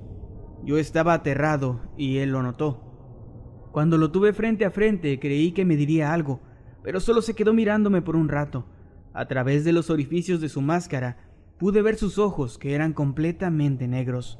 Yo 0.64 0.76
estaba 0.76 1.14
aterrado 1.14 1.80
y 1.96 2.18
él 2.18 2.30
lo 2.30 2.42
notó. 2.42 3.70
Cuando 3.72 3.96
lo 3.96 4.10
tuve 4.10 4.32
frente 4.32 4.64
a 4.64 4.70
frente 4.70 5.18
creí 5.20 5.52
que 5.52 5.64
me 5.64 5.76
diría 5.76 6.12
algo, 6.12 6.40
pero 6.82 7.00
solo 7.00 7.22
se 7.22 7.34
quedó 7.34 7.54
mirándome 7.54 8.02
por 8.02 8.16
un 8.16 8.28
rato. 8.28 8.66
A 9.12 9.26
través 9.26 9.64
de 9.64 9.72
los 9.72 9.90
orificios 9.90 10.40
de 10.40 10.48
su 10.48 10.60
máscara 10.60 11.16
pude 11.58 11.82
ver 11.82 11.96
sus 11.96 12.18
ojos 12.18 12.58
que 12.58 12.74
eran 12.74 12.92
completamente 12.92 13.88
negros. 13.88 14.38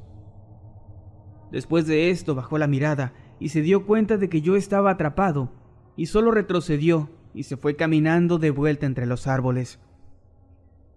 Después 1.51 1.87
de 1.87 2.11
esto 2.11 2.35
bajó 2.35 2.59
la 2.59 2.67
mirada 2.67 3.13
y 3.41 3.49
se 3.49 3.63
dio 3.63 3.87
cuenta 3.87 4.17
de 4.17 4.29
que 4.29 4.41
yo 4.41 4.57
estaba 4.57 4.93
atrapado 4.93 5.53
y 5.97 6.07
solo 6.07 6.31
retrocedió 6.31 7.11
y 7.35 7.45
se 7.45 7.57
fue 7.57 7.77
caminando 7.77 8.39
de 8.39 8.51
vuelta 8.51 8.87
entre 8.87 9.07
los 9.07 9.27
árboles. 9.27 9.81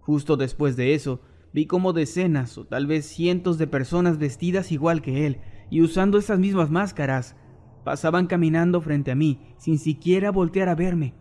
Justo 0.00 0.36
después 0.36 0.76
de 0.76 0.94
eso, 0.94 1.20
vi 1.52 1.66
como 1.66 1.92
decenas 1.92 2.56
o 2.58 2.66
tal 2.66 2.86
vez 2.86 3.06
cientos 3.06 3.58
de 3.58 3.66
personas 3.66 4.18
vestidas 4.18 4.70
igual 4.70 5.02
que 5.02 5.26
él 5.26 5.38
y 5.70 5.82
usando 5.82 6.18
esas 6.18 6.38
mismas 6.38 6.70
máscaras 6.70 7.36
Pasaban 7.84 8.26
caminando 8.26 8.80
frente 8.80 9.10
a 9.10 9.14
mí 9.14 9.54
sin 9.58 9.78
siquiera 9.78 10.30
voltear 10.30 10.70
a 10.70 10.74
verme, 10.74 11.14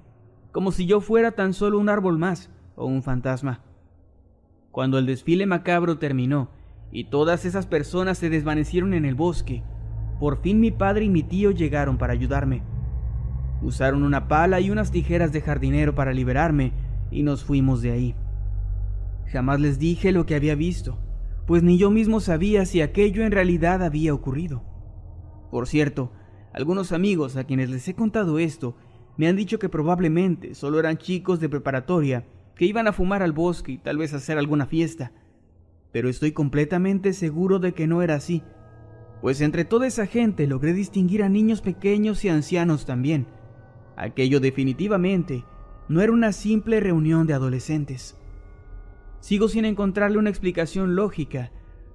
como 0.54 0.72
si 0.72 0.86
yo 0.86 1.02
fuera 1.02 1.32
tan 1.32 1.52
solo 1.52 1.80
un 1.80 1.90
árbol 1.90 2.18
más 2.18 2.50
o 2.76 2.86
un 2.86 3.02
fantasma. 3.02 3.62
Cuando 4.72 5.00
el 5.00 5.08
desfile 5.08 5.48
macabro 5.48 5.98
terminó 5.98 6.50
y 6.92 7.06
todas 7.06 7.44
esas 7.44 7.66
personas 7.66 8.20
se 8.20 8.30
desvanecieron 8.30 8.94
en 8.94 9.04
el 9.04 9.16
bosque, 9.16 9.64
por 10.20 10.42
fin 10.42 10.60
mi 10.60 10.70
padre 10.70 11.06
y 11.06 11.10
mi 11.10 11.24
tío 11.24 11.50
llegaron 11.50 11.98
para 11.98 12.14
ayudarme. 12.14 12.62
Usaron 13.64 14.04
una 14.04 14.28
pala 14.28 14.60
y 14.60 14.70
unas 14.70 14.92
tijeras 14.92 15.34
de 15.34 15.42
jardinero 15.42 15.96
para 15.96 16.14
liberarme 16.14 16.72
y 17.10 17.24
nos 17.24 17.44
fuimos 17.44 17.82
de 17.82 17.92
ahí. 17.92 18.16
Jamás 19.32 19.60
les 19.60 19.80
dije 19.80 20.12
lo 20.12 20.28
que 20.28 20.36
había 20.36 20.54
visto, 20.54 21.00
pues 21.48 21.64
ni 21.64 21.80
yo 21.80 21.90
mismo 21.90 22.20
sabía 22.20 22.68
si 22.68 22.82
aquello 22.82 23.24
en 23.24 23.32
realidad 23.32 23.82
había 23.82 24.14
ocurrido. 24.14 24.62
Por 25.50 25.66
cierto, 25.66 26.12
algunos 26.54 26.92
amigos 26.92 27.38
a 27.38 27.44
quienes 27.44 27.72
les 27.72 27.88
he 27.88 27.96
contado 27.96 28.38
esto 28.38 28.76
me 29.18 29.28
han 29.28 29.36
dicho 29.36 29.60
que 29.60 29.70
probablemente 29.70 30.56
solo 30.56 30.80
eran 30.80 30.98
chicos 30.98 31.40
de 31.40 31.50
preparatoria 31.50 32.26
que 32.56 32.66
iban 32.66 32.88
a 32.88 32.94
fumar 32.94 33.24
al 33.24 33.32
bosque 33.32 33.74
y 33.74 33.78
tal 33.78 33.98
vez 33.98 34.14
hacer 34.14 34.38
alguna 34.38 34.66
fiesta. 34.66 35.12
Pero 35.92 36.10
estoy 36.10 36.32
completamente 36.32 37.14
seguro 37.14 37.60
de 37.60 37.74
que 37.74 37.88
no 37.88 38.02
era 38.02 38.16
así, 38.16 38.44
pues 39.22 39.42
entre 39.42 39.66
toda 39.66 39.88
esa 39.88 40.06
gente 40.06 40.48
logré 40.48 40.74
distinguir 40.74 41.24
a 41.24 41.30
niños 41.30 41.62
pequeños 41.62 42.26
y 42.26 42.30
ancianos 42.30 42.86
también. 42.86 43.28
Aquello 43.96 44.40
definitivamente 44.40 45.46
no 45.88 46.02
era 46.02 46.12
una 46.12 46.32
simple 46.32 46.80
reunión 46.80 47.28
de 47.28 47.34
adolescentes. 47.34 48.18
Sigo 49.20 49.48
sin 49.48 49.66
encontrarle 49.66 50.18
una 50.18 50.30
explicación 50.30 50.96
lógica 50.96 51.52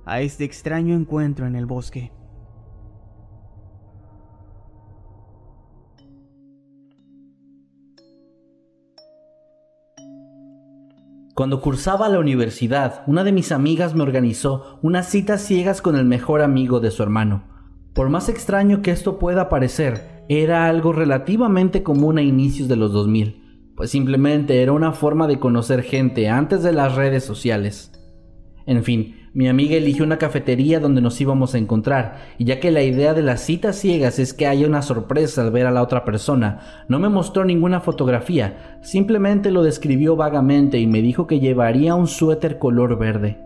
a 0.07 0.21
este 0.21 0.45
extraño 0.45 0.95
encuentro 0.95 1.47
en 1.47 1.57
el 1.57 1.67
bosque. 1.67 2.13
Cuando 11.39 11.61
cursaba 11.61 12.09
la 12.09 12.19
universidad, 12.19 13.05
una 13.07 13.23
de 13.23 13.31
mis 13.31 13.53
amigas 13.53 13.95
me 13.95 14.03
organizó 14.03 14.81
unas 14.83 15.09
citas 15.09 15.41
ciegas 15.41 15.81
con 15.81 15.95
el 15.95 16.05
mejor 16.05 16.43
amigo 16.43 16.81
de 16.81 16.91
su 16.91 17.01
hermano. 17.05 17.45
Por 17.95 18.11
más 18.11 18.29
extraño 18.29 18.83
que 18.83 18.91
esto 18.91 19.21
pueda 19.21 19.49
parecer, 19.49 20.25
era 20.29 20.67
algo 20.67 20.93
relativamente 20.93 21.85
común 21.85 22.19
a 22.19 22.23
inicios 22.23 22.67
de 22.67 22.75
los 22.75 22.93
2000, 22.93 23.71
pues 23.77 23.89
simplemente 23.89 24.63
era 24.63 24.73
una 24.73 24.91
forma 24.91 25.29
de 25.29 25.39
conocer 25.39 25.85
gente 25.85 26.29
antes 26.29 26.65
de 26.65 26.73
las 26.73 26.97
redes 26.97 27.23
sociales. 27.23 27.93
En 28.67 28.83
fin, 28.83 29.28
mi 29.39 29.47
amiga 29.47 29.77
eligió 29.77 30.05
una 30.05 30.19
cafetería 30.19 30.81
donde 30.81 31.01
nos 31.01 31.21
íbamos 31.21 31.55
a 31.55 31.59
encontrar, 31.59 32.17
y 32.39 32.45
ya 32.45 32.59
que 32.59 32.73
la 32.73 32.83
idea 32.83 33.15
de 33.15 33.23
las 33.23 33.41
citas 33.41 33.77
ciegas 33.77 34.19
es 34.19 34.35
que 34.35 34.49
haya 34.49 34.67
una 34.67 34.83
sorpresa 34.83 35.43
al 35.43 35.53
ver 35.53 35.67
a 35.67 35.71
la 35.71 35.81
otra 35.81 36.05
persona, 36.05 36.59
no 36.89 36.99
me 36.99 37.09
mostró 37.09 37.45
ninguna 37.45 37.79
fotografía, 37.79 38.79
simplemente 38.81 39.53
lo 39.53 39.63
describió 39.63 40.17
vagamente 40.17 40.81
y 40.81 40.89
me 40.89 41.03
dijo 41.03 41.29
que 41.29 41.39
llevaría 41.39 41.95
un 41.95 42.09
suéter 42.09 42.59
color 42.59 42.99
verde. 42.99 43.39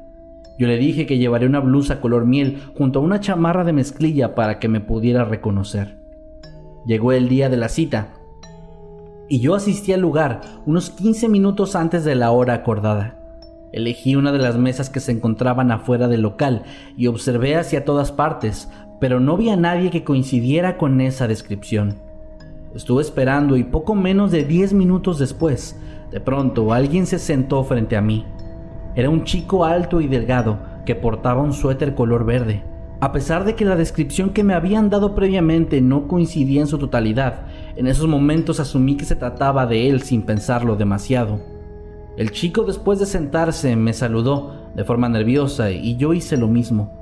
Yo 0.58 0.66
le 0.66 0.78
dije 0.78 1.04
que 1.04 1.18
llevaría 1.18 1.46
una 1.46 1.60
blusa 1.60 2.00
color 2.00 2.24
miel 2.24 2.62
junto 2.74 3.00
a 3.00 3.02
una 3.02 3.20
chamarra 3.20 3.62
de 3.62 3.74
mezclilla 3.74 4.34
para 4.34 4.58
que 4.58 4.68
me 4.68 4.80
pudiera 4.80 5.26
reconocer. 5.26 5.98
Llegó 6.86 7.12
el 7.12 7.28
día 7.28 7.50
de 7.50 7.58
la 7.58 7.68
cita, 7.68 8.14
y 9.28 9.40
yo 9.40 9.54
asistí 9.54 9.92
al 9.92 10.00
lugar 10.00 10.40
unos 10.64 10.88
15 10.88 11.28
minutos 11.28 11.76
antes 11.76 12.02
de 12.06 12.14
la 12.14 12.30
hora 12.30 12.54
acordada. 12.54 13.21
Elegí 13.72 14.16
una 14.16 14.32
de 14.32 14.38
las 14.38 14.58
mesas 14.58 14.90
que 14.90 15.00
se 15.00 15.12
encontraban 15.12 15.72
afuera 15.72 16.06
del 16.06 16.20
local 16.20 16.64
y 16.96 17.06
observé 17.06 17.56
hacia 17.56 17.84
todas 17.84 18.12
partes, 18.12 18.70
pero 19.00 19.18
no 19.18 19.36
vi 19.36 19.48
a 19.48 19.56
nadie 19.56 19.90
que 19.90 20.04
coincidiera 20.04 20.76
con 20.76 21.00
esa 21.00 21.26
descripción. 21.26 21.98
Estuve 22.74 23.02
esperando 23.02 23.56
y 23.56 23.64
poco 23.64 23.94
menos 23.94 24.30
de 24.30 24.44
10 24.44 24.74
minutos 24.74 25.18
después, 25.18 25.78
de 26.10 26.20
pronto 26.20 26.72
alguien 26.72 27.06
se 27.06 27.18
sentó 27.18 27.64
frente 27.64 27.96
a 27.96 28.02
mí. 28.02 28.26
Era 28.94 29.08
un 29.08 29.24
chico 29.24 29.64
alto 29.64 30.00
y 30.00 30.06
delgado 30.06 30.58
que 30.84 30.94
portaba 30.94 31.42
un 31.42 31.54
suéter 31.54 31.94
color 31.94 32.24
verde. 32.24 32.62
A 33.00 33.10
pesar 33.10 33.44
de 33.44 33.54
que 33.54 33.64
la 33.64 33.74
descripción 33.74 34.30
que 34.30 34.44
me 34.44 34.54
habían 34.54 34.90
dado 34.90 35.14
previamente 35.14 35.80
no 35.80 36.06
coincidía 36.06 36.60
en 36.60 36.66
su 36.66 36.78
totalidad, 36.78 37.46
en 37.74 37.86
esos 37.86 38.06
momentos 38.06 38.60
asumí 38.60 38.96
que 38.96 39.04
se 39.04 39.16
trataba 39.16 39.66
de 39.66 39.88
él 39.88 40.02
sin 40.02 40.22
pensarlo 40.22 40.76
demasiado. 40.76 41.51
El 42.16 42.30
chico 42.30 42.64
después 42.64 42.98
de 42.98 43.06
sentarse 43.06 43.74
me 43.74 43.94
saludó 43.94 44.70
de 44.74 44.84
forma 44.84 45.08
nerviosa 45.08 45.70
y 45.70 45.96
yo 45.96 46.12
hice 46.12 46.36
lo 46.36 46.46
mismo. 46.46 46.92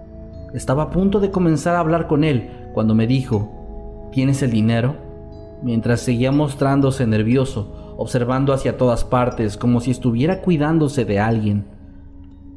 Estaba 0.54 0.84
a 0.84 0.90
punto 0.90 1.18
de 1.18 1.30
comenzar 1.30 1.74
a 1.74 1.80
hablar 1.80 2.06
con 2.06 2.22
él 2.22 2.50
cuando 2.74 2.94
me 2.94 3.06
dijo, 3.06 4.08
¿tienes 4.12 4.42
el 4.42 4.52
dinero? 4.52 4.96
Mientras 5.62 6.00
seguía 6.00 6.30
mostrándose 6.30 7.06
nervioso, 7.06 7.94
observando 7.98 8.52
hacia 8.52 8.76
todas 8.76 9.04
partes 9.04 9.56
como 9.56 9.80
si 9.80 9.90
estuviera 9.90 10.42
cuidándose 10.42 11.04
de 11.04 11.18
alguien. 11.18 11.66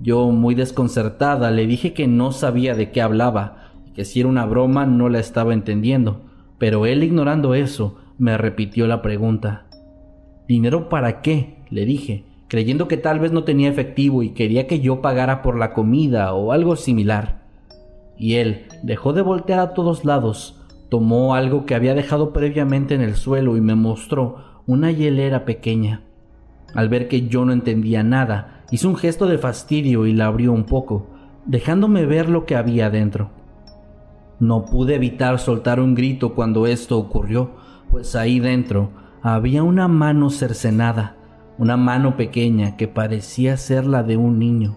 Yo, 0.01 0.29
muy 0.31 0.53
desconcertada, 0.53 1.50
le 1.50 1.65
dije 1.65 1.93
que 1.93 2.07
no 2.07 2.31
sabía 2.31 2.75
de 2.75 2.91
qué 2.91 3.01
hablaba 3.01 3.72
y 3.88 3.91
que 3.91 4.05
si 4.05 4.19
era 4.19 4.29
una 4.29 4.45
broma 4.45 4.86
no 4.86 5.10
la 5.10 5.19
estaba 5.19 5.53
entendiendo, 5.53 6.22
pero 6.60 6.86
él, 6.86 7.03
ignorando 7.03 7.55
eso, 7.55 7.98
me 8.17 8.38
repitió 8.38 8.86
la 8.86 9.01
pregunta. 9.01 9.65
¿Dinero 10.48 10.88
para 10.89 11.22
qué? 11.22 11.63
le 11.69 11.86
dije, 11.86 12.25
creyendo 12.53 12.88
que 12.88 12.98
tal 12.98 13.17
vez 13.17 13.31
no 13.31 13.45
tenía 13.45 13.67
efectivo 13.67 14.22
y 14.22 14.29
quería 14.29 14.67
que 14.67 14.79
yo 14.79 15.01
pagara 15.01 15.41
por 15.41 15.57
la 15.57 15.74
comida 15.74 16.36
o 16.36 16.51
algo 16.51 16.75
similar. 16.75 17.41
Y 18.15 18.36
él 18.36 18.67
dejó 18.83 19.12
de 19.12 19.24
voltear 19.24 19.60
a 19.60 19.74
todos 19.74 20.05
lados, 20.05 20.62
tomó 20.88 21.33
algo 21.33 21.65
que 21.65 21.74
había 21.74 21.95
dejado 21.95 22.31
previamente 22.31 22.93
en 22.93 23.01
el 23.01 23.15
suelo 23.15 23.57
y 23.57 23.62
me 23.62 23.74
mostró 23.74 24.62
una 24.67 24.91
hielera 24.91 25.45
pequeña. 25.45 26.03
Al 26.75 26.89
ver 26.89 27.07
que 27.07 27.27
yo 27.27 27.43
no 27.43 27.53
entendía 27.53 28.03
nada, 28.03 28.63
hizo 28.69 28.88
un 28.88 28.98
gesto 28.98 29.25
de 29.25 29.39
fastidio 29.39 30.05
y 30.05 30.13
la 30.13 30.27
abrió 30.27 30.51
un 30.51 30.65
poco, 30.65 31.07
dejándome 31.48 32.05
ver 32.05 32.29
lo 32.29 32.45
que 32.45 32.55
había 32.55 32.91
dentro. 32.91 33.31
No 34.39 34.65
pude 34.65 34.93
evitar 34.93 35.39
soltar 35.39 35.79
un 35.79 35.95
grito 35.95 36.36
cuando 36.36 36.67
esto 36.67 37.00
ocurrió, 37.00 37.50
pues 37.89 38.15
ahí 38.15 38.39
dentro 38.39 38.91
había 39.24 39.63
una 39.63 39.88
mano 39.88 40.29
cercenada, 40.29 41.15
una 41.57 41.77
mano 41.77 42.17
pequeña 42.17 42.77
que 42.77 42.88
parecía 42.88 43.57
ser 43.57 43.86
la 43.86 44.03
de 44.03 44.17
un 44.17 44.39
niño. 44.39 44.75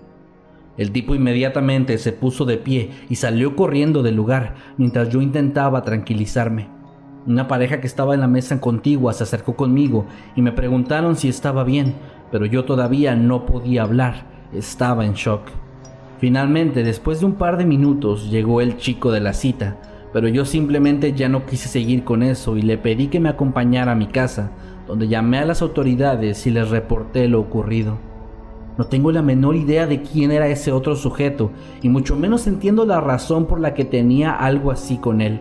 El 0.76 0.92
tipo 0.92 1.14
inmediatamente 1.14 1.96
se 1.96 2.12
puso 2.12 2.44
de 2.44 2.58
pie 2.58 2.90
y 3.08 3.16
salió 3.16 3.56
corriendo 3.56 4.02
del 4.02 4.16
lugar 4.16 4.54
mientras 4.76 5.08
yo 5.08 5.22
intentaba 5.22 5.82
tranquilizarme. 5.82 6.68
Una 7.26 7.48
pareja 7.48 7.80
que 7.80 7.86
estaba 7.86 8.14
en 8.14 8.20
la 8.20 8.28
mesa 8.28 8.60
contigua 8.60 9.12
se 9.12 9.24
acercó 9.24 9.56
conmigo 9.56 10.06
y 10.36 10.42
me 10.42 10.52
preguntaron 10.52 11.16
si 11.16 11.28
estaba 11.28 11.64
bien, 11.64 11.94
pero 12.30 12.46
yo 12.46 12.64
todavía 12.64 13.16
no 13.16 13.46
podía 13.46 13.82
hablar, 13.82 14.26
estaba 14.52 15.06
en 15.06 15.14
shock. 15.14 15.42
Finalmente, 16.18 16.82
después 16.82 17.20
de 17.20 17.26
un 17.26 17.34
par 17.34 17.56
de 17.56 17.64
minutos, 17.64 18.30
llegó 18.30 18.60
el 18.60 18.76
chico 18.76 19.10
de 19.10 19.20
la 19.20 19.32
cita, 19.32 19.76
pero 20.12 20.28
yo 20.28 20.44
simplemente 20.44 21.12
ya 21.12 21.28
no 21.28 21.46
quise 21.46 21.68
seguir 21.68 22.04
con 22.04 22.22
eso 22.22 22.56
y 22.56 22.62
le 22.62 22.78
pedí 22.78 23.08
que 23.08 23.20
me 23.20 23.28
acompañara 23.28 23.92
a 23.92 23.96
mi 23.96 24.06
casa, 24.06 24.50
donde 24.86 25.08
llamé 25.08 25.38
a 25.38 25.44
las 25.44 25.62
autoridades 25.62 26.46
y 26.46 26.50
les 26.50 26.70
reporté 26.70 27.28
lo 27.28 27.40
ocurrido. 27.40 27.98
No 28.78 28.84
tengo 28.84 29.10
la 29.10 29.22
menor 29.22 29.56
idea 29.56 29.86
de 29.86 30.02
quién 30.02 30.32
era 30.32 30.48
ese 30.48 30.70
otro 30.70 30.96
sujeto, 30.96 31.50
y 31.82 31.88
mucho 31.88 32.14
menos 32.14 32.46
entiendo 32.46 32.84
la 32.84 33.00
razón 33.00 33.46
por 33.46 33.58
la 33.58 33.72
que 33.72 33.84
tenía 33.84 34.32
algo 34.32 34.70
así 34.70 34.98
con 34.98 35.20
él. 35.20 35.40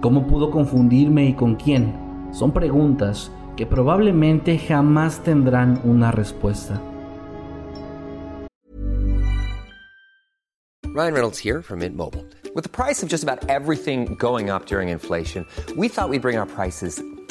¿Cómo 0.00 0.26
pudo 0.26 0.50
confundirme 0.50 1.26
y 1.26 1.34
con 1.34 1.56
quién? 1.56 1.94
Son 2.32 2.52
preguntas 2.52 3.30
que 3.56 3.66
probablemente 3.66 4.58
jamás 4.58 5.22
tendrán 5.22 5.80
una 5.84 6.10
respuesta. 6.10 6.80
Ryan 10.94 11.14
Reynolds 11.14 11.38
here 11.38 11.62
from 11.62 11.78
Mint 11.78 11.96
Mobile. 11.96 12.24
With 12.54 12.64
the 12.64 12.68
price 12.68 13.02
of 13.02 13.08
just 13.08 13.22
about 13.22 13.48
everything 13.48 14.14
going 14.18 14.50
up 14.50 14.66
during 14.66 14.90
inflation, 14.90 15.46
we 15.76 15.88
thought 15.88 16.10
we'd 16.10 16.20
bring 16.20 16.36
our 16.36 16.46
prices 16.46 17.02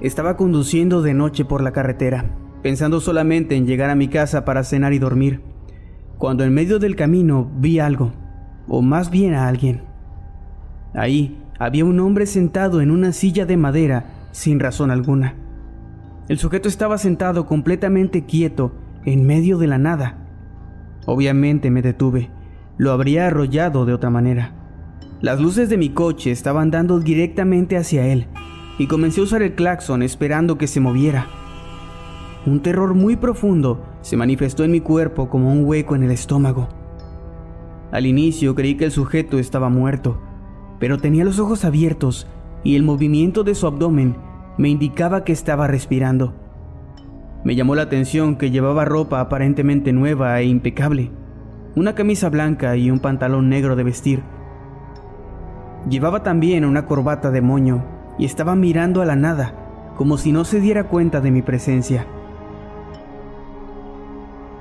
Estaba 0.00 0.36
conduciendo 0.36 1.00
de 1.00 1.14
noche 1.14 1.46
por 1.46 1.62
la 1.62 1.72
carretera, 1.72 2.26
pensando 2.62 3.00
solamente 3.00 3.56
en 3.56 3.66
llegar 3.66 3.88
a 3.88 3.94
mi 3.94 4.08
casa 4.08 4.44
para 4.44 4.62
cenar 4.62 4.92
y 4.92 4.98
dormir, 4.98 5.40
cuando 6.18 6.44
en 6.44 6.52
medio 6.52 6.78
del 6.78 6.96
camino 6.96 7.50
vi 7.56 7.78
algo, 7.78 8.12
o 8.68 8.82
más 8.82 9.10
bien 9.10 9.32
a 9.32 9.48
alguien. 9.48 9.84
Ahí 10.94 11.42
había 11.58 11.86
un 11.86 11.98
hombre 12.00 12.26
sentado 12.26 12.82
en 12.82 12.90
una 12.90 13.12
silla 13.12 13.46
de 13.46 13.56
madera 13.56 14.28
sin 14.32 14.60
razón 14.60 14.90
alguna. 14.90 15.34
El 16.28 16.38
sujeto 16.38 16.68
estaba 16.68 16.98
sentado 16.98 17.46
completamente 17.46 18.26
quieto 18.26 18.72
en 19.06 19.24
medio 19.24 19.56
de 19.56 19.66
la 19.66 19.78
nada. 19.78 20.18
Obviamente 21.06 21.70
me 21.70 21.80
detuve, 21.80 22.28
lo 22.76 22.92
habría 22.92 23.28
arrollado 23.28 23.86
de 23.86 23.94
otra 23.94 24.10
manera. 24.10 24.52
Las 25.22 25.40
luces 25.40 25.70
de 25.70 25.78
mi 25.78 25.88
coche 25.88 26.32
estaban 26.32 26.70
dando 26.70 27.00
directamente 27.00 27.78
hacia 27.78 28.06
él 28.06 28.26
y 28.78 28.86
comencé 28.86 29.20
a 29.20 29.24
usar 29.24 29.42
el 29.42 29.54
claxon 29.54 30.02
esperando 30.02 30.58
que 30.58 30.66
se 30.66 30.80
moviera. 30.80 31.26
Un 32.44 32.60
terror 32.60 32.94
muy 32.94 33.16
profundo 33.16 33.84
se 34.02 34.16
manifestó 34.16 34.64
en 34.64 34.70
mi 34.70 34.80
cuerpo 34.80 35.28
como 35.28 35.50
un 35.50 35.64
hueco 35.64 35.96
en 35.96 36.04
el 36.04 36.10
estómago. 36.10 36.68
Al 37.90 38.06
inicio 38.06 38.54
creí 38.54 38.76
que 38.76 38.84
el 38.84 38.92
sujeto 38.92 39.38
estaba 39.38 39.68
muerto, 39.68 40.20
pero 40.78 40.98
tenía 40.98 41.24
los 41.24 41.38
ojos 41.38 41.64
abiertos 41.64 42.26
y 42.62 42.76
el 42.76 42.82
movimiento 42.82 43.44
de 43.44 43.54
su 43.54 43.66
abdomen 43.66 44.16
me 44.58 44.68
indicaba 44.68 45.24
que 45.24 45.32
estaba 45.32 45.66
respirando. 45.66 46.34
Me 47.44 47.54
llamó 47.54 47.74
la 47.74 47.82
atención 47.82 48.36
que 48.36 48.50
llevaba 48.50 48.84
ropa 48.84 49.20
aparentemente 49.20 49.92
nueva 49.92 50.40
e 50.40 50.44
impecable, 50.44 51.10
una 51.74 51.94
camisa 51.94 52.28
blanca 52.28 52.76
y 52.76 52.90
un 52.90 52.98
pantalón 52.98 53.48
negro 53.48 53.76
de 53.76 53.84
vestir. 53.84 54.22
Llevaba 55.88 56.22
también 56.22 56.64
una 56.64 56.86
corbata 56.86 57.30
de 57.30 57.40
moño 57.40 57.95
y 58.18 58.24
estaba 58.24 58.56
mirando 58.56 59.02
a 59.02 59.04
la 59.04 59.16
nada, 59.16 59.54
como 59.96 60.18
si 60.18 60.32
no 60.32 60.44
se 60.44 60.60
diera 60.60 60.84
cuenta 60.84 61.20
de 61.20 61.30
mi 61.30 61.42
presencia. 61.42 62.06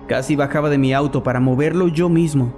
Casi 0.08 0.36
bajaba 0.36 0.70
de 0.70 0.78
mi 0.78 0.94
auto 0.94 1.24
para 1.24 1.40
moverlo 1.40 1.88
yo 1.88 2.10
mismo, 2.10 2.54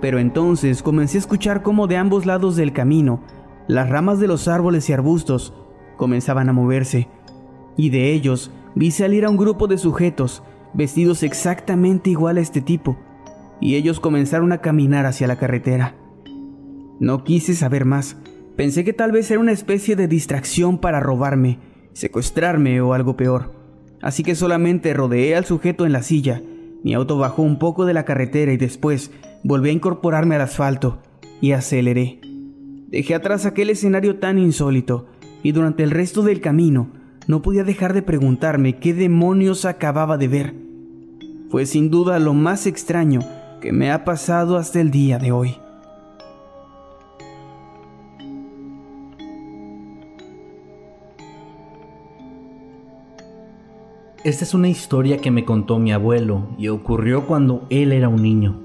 pero 0.00 0.18
entonces 0.18 0.82
comencé 0.82 1.18
a 1.18 1.20
escuchar 1.20 1.62
cómo 1.62 1.86
de 1.86 1.96
ambos 1.96 2.26
lados 2.26 2.56
del 2.56 2.72
camino, 2.72 3.20
las 3.68 3.88
ramas 3.88 4.18
de 4.20 4.28
los 4.28 4.48
árboles 4.48 4.88
y 4.88 4.92
arbustos 4.92 5.54
comenzaban 5.96 6.48
a 6.48 6.52
moverse, 6.52 7.08
y 7.76 7.90
de 7.90 8.12
ellos 8.12 8.50
vi 8.74 8.90
salir 8.90 9.24
a 9.24 9.30
un 9.30 9.36
grupo 9.36 9.66
de 9.66 9.78
sujetos 9.78 10.42
vestidos 10.74 11.22
exactamente 11.22 12.10
igual 12.10 12.38
a 12.38 12.40
este 12.40 12.60
tipo, 12.60 12.96
y 13.60 13.76
ellos 13.76 14.00
comenzaron 14.00 14.52
a 14.52 14.58
caminar 14.58 15.06
hacia 15.06 15.26
la 15.26 15.36
carretera. 15.36 15.94
No 16.98 17.24
quise 17.24 17.54
saber 17.54 17.84
más, 17.84 18.16
Pensé 18.56 18.84
que 18.84 18.92
tal 18.92 19.12
vez 19.12 19.30
era 19.30 19.40
una 19.40 19.52
especie 19.52 19.96
de 19.96 20.08
distracción 20.08 20.78
para 20.78 21.00
robarme, 21.00 21.58
secuestrarme 21.94 22.80
o 22.80 22.92
algo 22.92 23.16
peor. 23.16 23.52
Así 24.02 24.22
que 24.22 24.34
solamente 24.34 24.92
rodeé 24.92 25.36
al 25.36 25.44
sujeto 25.44 25.86
en 25.86 25.92
la 25.92 26.02
silla. 26.02 26.42
Mi 26.82 26.94
auto 26.94 27.16
bajó 27.16 27.42
un 27.42 27.58
poco 27.58 27.86
de 27.86 27.94
la 27.94 28.04
carretera 28.04 28.52
y 28.52 28.56
después 28.56 29.10
volví 29.42 29.70
a 29.70 29.72
incorporarme 29.72 30.34
al 30.34 30.42
asfalto 30.42 31.00
y 31.40 31.52
aceleré. 31.52 32.20
Dejé 32.88 33.14
atrás 33.14 33.46
aquel 33.46 33.70
escenario 33.70 34.18
tan 34.18 34.38
insólito 34.38 35.06
y 35.42 35.52
durante 35.52 35.82
el 35.82 35.90
resto 35.90 36.22
del 36.22 36.40
camino 36.40 36.90
no 37.26 37.40
podía 37.40 37.64
dejar 37.64 37.94
de 37.94 38.02
preguntarme 38.02 38.78
qué 38.78 38.92
demonios 38.92 39.64
acababa 39.64 40.18
de 40.18 40.28
ver. 40.28 40.54
Fue 41.50 41.66
sin 41.66 41.90
duda 41.90 42.18
lo 42.18 42.34
más 42.34 42.66
extraño 42.66 43.20
que 43.60 43.72
me 43.72 43.90
ha 43.90 44.04
pasado 44.04 44.56
hasta 44.56 44.80
el 44.80 44.90
día 44.90 45.18
de 45.18 45.32
hoy. 45.32 45.56
Esta 54.24 54.44
es 54.44 54.54
una 54.54 54.68
historia 54.68 55.18
que 55.18 55.32
me 55.32 55.44
contó 55.44 55.80
mi 55.80 55.90
abuelo 55.90 56.46
y 56.56 56.68
ocurrió 56.68 57.26
cuando 57.26 57.66
él 57.70 57.90
era 57.90 58.08
un 58.08 58.22
niño. 58.22 58.60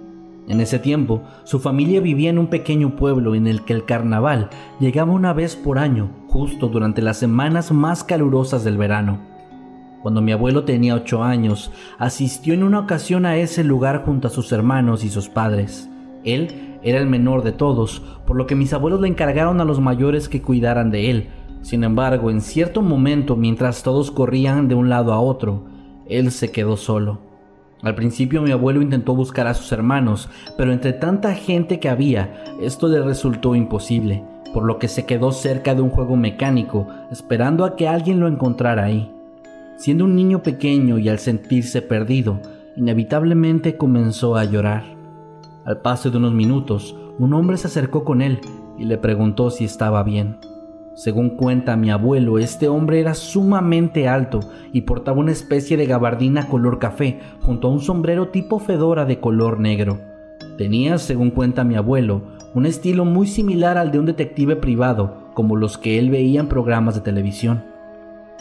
En 0.47 0.61
ese 0.61 0.77
tiempo, 0.77 1.23
su 1.45 1.59
familia 1.59 1.99
vivía 1.99 2.29
en 2.29 2.37
un 2.37 2.45
pequeño 2.45 2.95
pueblo 2.95 3.33
en 3.33 3.47
el 3.47 3.63
que 3.63 3.73
el 3.73 3.83
carnaval 3.83 4.51
llegaba 4.79 5.13
una 5.13 5.33
vez 5.33 5.55
por 5.55 5.79
año, 5.79 6.11
justo 6.27 6.67
durante 6.67 7.01
las 7.01 7.17
semanas 7.17 7.71
más 7.71 8.03
calurosas 8.03 8.63
del 8.63 8.77
verano. 8.77 9.19
Cuando 10.03 10.21
mi 10.21 10.31
abuelo 10.31 10.63
tenía 10.63 10.93
ocho 10.93 11.23
años, 11.23 11.71
asistió 11.97 12.53
en 12.53 12.61
una 12.61 12.81
ocasión 12.81 13.25
a 13.25 13.37
ese 13.37 13.63
lugar 13.63 14.05
junto 14.05 14.27
a 14.27 14.31
sus 14.31 14.51
hermanos 14.51 15.03
y 15.03 15.09
sus 15.09 15.27
padres. 15.27 15.89
Él 16.23 16.77
era 16.83 16.99
el 16.99 17.07
menor 17.07 17.41
de 17.41 17.51
todos, 17.51 18.03
por 18.27 18.37
lo 18.37 18.45
que 18.45 18.53
mis 18.53 18.73
abuelos 18.73 19.01
le 19.01 19.07
encargaron 19.07 19.59
a 19.59 19.65
los 19.65 19.79
mayores 19.79 20.29
que 20.29 20.43
cuidaran 20.43 20.91
de 20.91 21.09
él, 21.09 21.29
sin 21.61 21.83
embargo, 21.83 22.29
en 22.29 22.41
cierto 22.41 22.81
momento, 22.81 23.35
mientras 23.35 23.83
todos 23.83 24.11
corrían 24.11 24.67
de 24.67 24.75
un 24.75 24.89
lado 24.89 25.13
a 25.13 25.19
otro, 25.19 25.65
él 26.07 26.31
se 26.31 26.51
quedó 26.51 26.77
solo. 26.77 27.19
Al 27.83 27.93
principio 27.93 28.41
mi 28.41 28.51
abuelo 28.51 28.81
intentó 28.81 29.15
buscar 29.15 29.47
a 29.47 29.53
sus 29.53 29.71
hermanos, 29.71 30.29
pero 30.57 30.71
entre 30.71 30.93
tanta 30.93 31.35
gente 31.35 31.79
que 31.79 31.89
había, 31.89 32.43
esto 32.61 32.87
le 32.87 33.01
resultó 33.01 33.55
imposible, 33.55 34.23
por 34.53 34.63
lo 34.63 34.79
que 34.79 34.87
se 34.87 35.05
quedó 35.05 35.31
cerca 35.31 35.75
de 35.75 35.81
un 35.81 35.89
juego 35.89 36.15
mecánico, 36.15 36.87
esperando 37.11 37.65
a 37.65 37.75
que 37.75 37.87
alguien 37.87 38.19
lo 38.19 38.27
encontrara 38.27 38.85
ahí. 38.85 39.11
Siendo 39.75 40.05
un 40.05 40.15
niño 40.15 40.41
pequeño 40.41 40.97
y 40.97 41.07
al 41.07 41.19
sentirse 41.19 41.83
perdido, 41.83 42.39
inevitablemente 42.75 43.77
comenzó 43.77 44.35
a 44.35 44.45
llorar. 44.45 44.83
Al 45.65 45.81
paso 45.81 46.09
de 46.09 46.17
unos 46.17 46.33
minutos, 46.33 46.95
un 47.19 47.33
hombre 47.33 47.57
se 47.57 47.67
acercó 47.67 48.03
con 48.03 48.21
él 48.21 48.39
y 48.77 48.85
le 48.85 48.97
preguntó 48.97 49.51
si 49.51 49.65
estaba 49.65 50.01
bien. 50.01 50.37
Según 50.97 51.29
cuenta 51.37 51.77
mi 51.77 51.91
abuelo, 51.91 52.39
este 52.39 52.67
hombre 52.67 52.99
era 52.99 53.13
sumamente 53.13 54.07
alto 54.07 54.39
y 54.73 54.81
portaba 54.81 55.19
una 55.19 55.31
especie 55.31 55.77
de 55.77 55.85
gabardina 55.85 56.47
color 56.47 56.79
café 56.79 57.19
junto 57.43 57.67
a 57.67 57.71
un 57.71 57.81
sombrero 57.81 58.29
tipo 58.29 58.57
fedora 58.57 59.05
de 59.05 59.19
color 59.19 59.59
negro. 59.59 59.99
Tenía, 60.57 60.97
según 60.97 61.29
cuenta 61.29 61.63
mi 61.63 61.75
abuelo, 61.75 62.23
un 62.55 62.65
estilo 62.65 63.05
muy 63.05 63.27
similar 63.27 63.77
al 63.77 63.91
de 63.91 63.99
un 63.99 64.07
detective 64.07 64.55
privado, 64.55 65.29
como 65.35 65.55
los 65.55 65.77
que 65.77 65.99
él 65.99 66.09
veía 66.09 66.39
en 66.39 66.47
programas 66.47 66.95
de 66.95 67.01
televisión. 67.01 67.63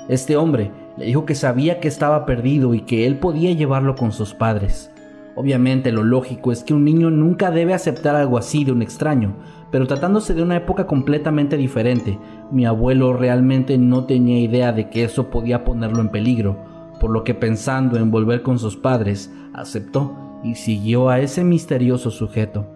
Este 0.09 0.39
hombre 0.39 0.71
le 0.97 1.05
dijo 1.05 1.27
que 1.27 1.35
sabía 1.35 1.79
que 1.79 1.89
estaba 1.89 2.25
perdido 2.25 2.73
y 2.73 2.81
que 2.81 3.07
él 3.07 3.19
podía 3.19 3.53
llevarlo 3.53 3.97
con 3.97 4.13
sus 4.13 4.33
padres. 4.33 4.91
Obviamente 5.35 5.93
lo 5.93 6.03
lógico 6.03 6.53
es 6.53 6.65
que 6.65 6.73
un 6.73 6.87
niño 6.87 7.11
nunca 7.11 7.51
debe 7.51 7.75
aceptar 7.75 8.17
algo 8.17 8.39
así 8.39 8.65
de 8.65 8.73
un 8.73 8.81
extraño, 8.81 9.37
pero 9.71 9.87
tratándose 9.87 10.35
de 10.35 10.43
una 10.43 10.57
época 10.57 10.87
completamente 10.87 11.57
diferente, 11.57 12.19
mi 12.51 12.67
abuelo 12.67 13.13
realmente 13.13 13.79
no 13.79 14.05
tenía 14.05 14.39
idea 14.39 14.73
de 14.73 14.89
que 14.89 15.05
eso 15.05 15.31
podía 15.31 15.65
ponerlo 15.65 16.01
en 16.01 16.11
peligro, 16.11 16.57
por 17.01 17.11
lo 17.11 17.25
que 17.25 17.35
pensando 17.35 17.99
en 17.99 18.11
volver 18.11 18.43
con 18.43 18.59
sus 18.59 18.77
padres, 18.77 19.33
aceptó 19.53 20.41
y 20.45 20.55
siguió 20.55 21.09
a 21.09 21.21
ese 21.21 21.43
misterioso 21.45 22.11
sujeto. 22.11 22.67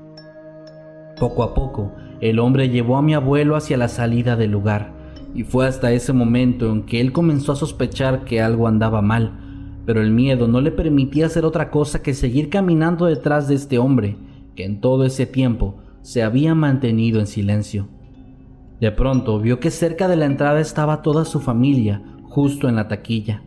Poco 1.18 1.42
a 1.42 1.54
poco, 1.54 1.92
el 2.20 2.38
hombre 2.38 2.68
llevó 2.68 2.96
a 2.96 3.02
mi 3.02 3.14
abuelo 3.14 3.56
hacia 3.56 3.76
la 3.76 3.88
salida 3.88 4.36
del 4.36 4.50
lugar, 4.50 4.92
y 5.34 5.44
fue 5.44 5.66
hasta 5.66 5.92
ese 5.92 6.12
momento 6.12 6.72
en 6.72 6.82
que 6.84 7.00
él 7.00 7.12
comenzó 7.12 7.52
a 7.52 7.56
sospechar 7.56 8.24
que 8.24 8.40
algo 8.40 8.66
andaba 8.66 9.00
mal, 9.00 9.32
pero 9.86 10.02
el 10.02 10.10
miedo 10.10 10.48
no 10.48 10.60
le 10.60 10.72
permitía 10.72 11.26
hacer 11.26 11.44
otra 11.44 11.70
cosa 11.70 12.02
que 12.02 12.14
seguir 12.14 12.50
caminando 12.50 13.06
detrás 13.06 13.48
de 13.48 13.54
este 13.54 13.78
hombre, 13.78 14.16
que 14.54 14.64
en 14.64 14.80
todo 14.80 15.04
ese 15.04 15.26
tiempo 15.26 15.76
se 16.02 16.22
había 16.22 16.54
mantenido 16.54 17.20
en 17.20 17.26
silencio. 17.26 17.88
De 18.80 18.90
pronto 18.90 19.38
vio 19.40 19.60
que 19.60 19.70
cerca 19.70 20.08
de 20.08 20.16
la 20.16 20.24
entrada 20.24 20.60
estaba 20.60 21.02
toda 21.02 21.24
su 21.24 21.40
familia, 21.40 22.02
justo 22.22 22.68
en 22.68 22.76
la 22.76 22.88
taquilla. 22.88 23.42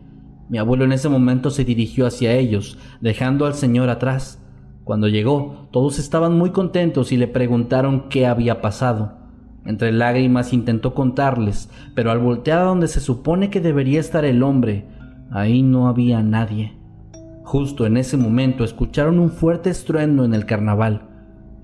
Mi 0.48 0.58
abuelo 0.58 0.84
en 0.84 0.92
ese 0.92 1.08
momento 1.08 1.50
se 1.50 1.64
dirigió 1.64 2.06
hacia 2.06 2.34
ellos, 2.34 2.78
dejando 3.00 3.46
al 3.46 3.54
señor 3.54 3.88
atrás. 3.88 4.40
Cuando 4.84 5.08
llegó, 5.08 5.68
todos 5.72 5.98
estaban 5.98 6.38
muy 6.38 6.50
contentos 6.50 7.10
y 7.10 7.16
le 7.16 7.26
preguntaron 7.26 8.08
qué 8.08 8.26
había 8.26 8.60
pasado. 8.60 9.24
Entre 9.64 9.90
lágrimas 9.92 10.52
intentó 10.52 10.94
contarles, 10.94 11.70
pero 11.94 12.10
al 12.10 12.18
voltear 12.18 12.58
a 12.58 12.64
donde 12.64 12.86
se 12.86 13.00
supone 13.00 13.48
que 13.48 13.60
debería 13.60 13.98
estar 13.98 14.24
el 14.26 14.42
hombre, 14.42 14.86
ahí 15.30 15.62
no 15.62 15.88
había 15.88 16.22
nadie. 16.22 16.76
Justo 17.42 17.86
en 17.86 17.96
ese 17.96 18.16
momento 18.16 18.62
escucharon 18.62 19.18
un 19.18 19.30
fuerte 19.30 19.70
estruendo 19.70 20.24
en 20.24 20.34
el 20.34 20.44
carnaval. 20.44 21.13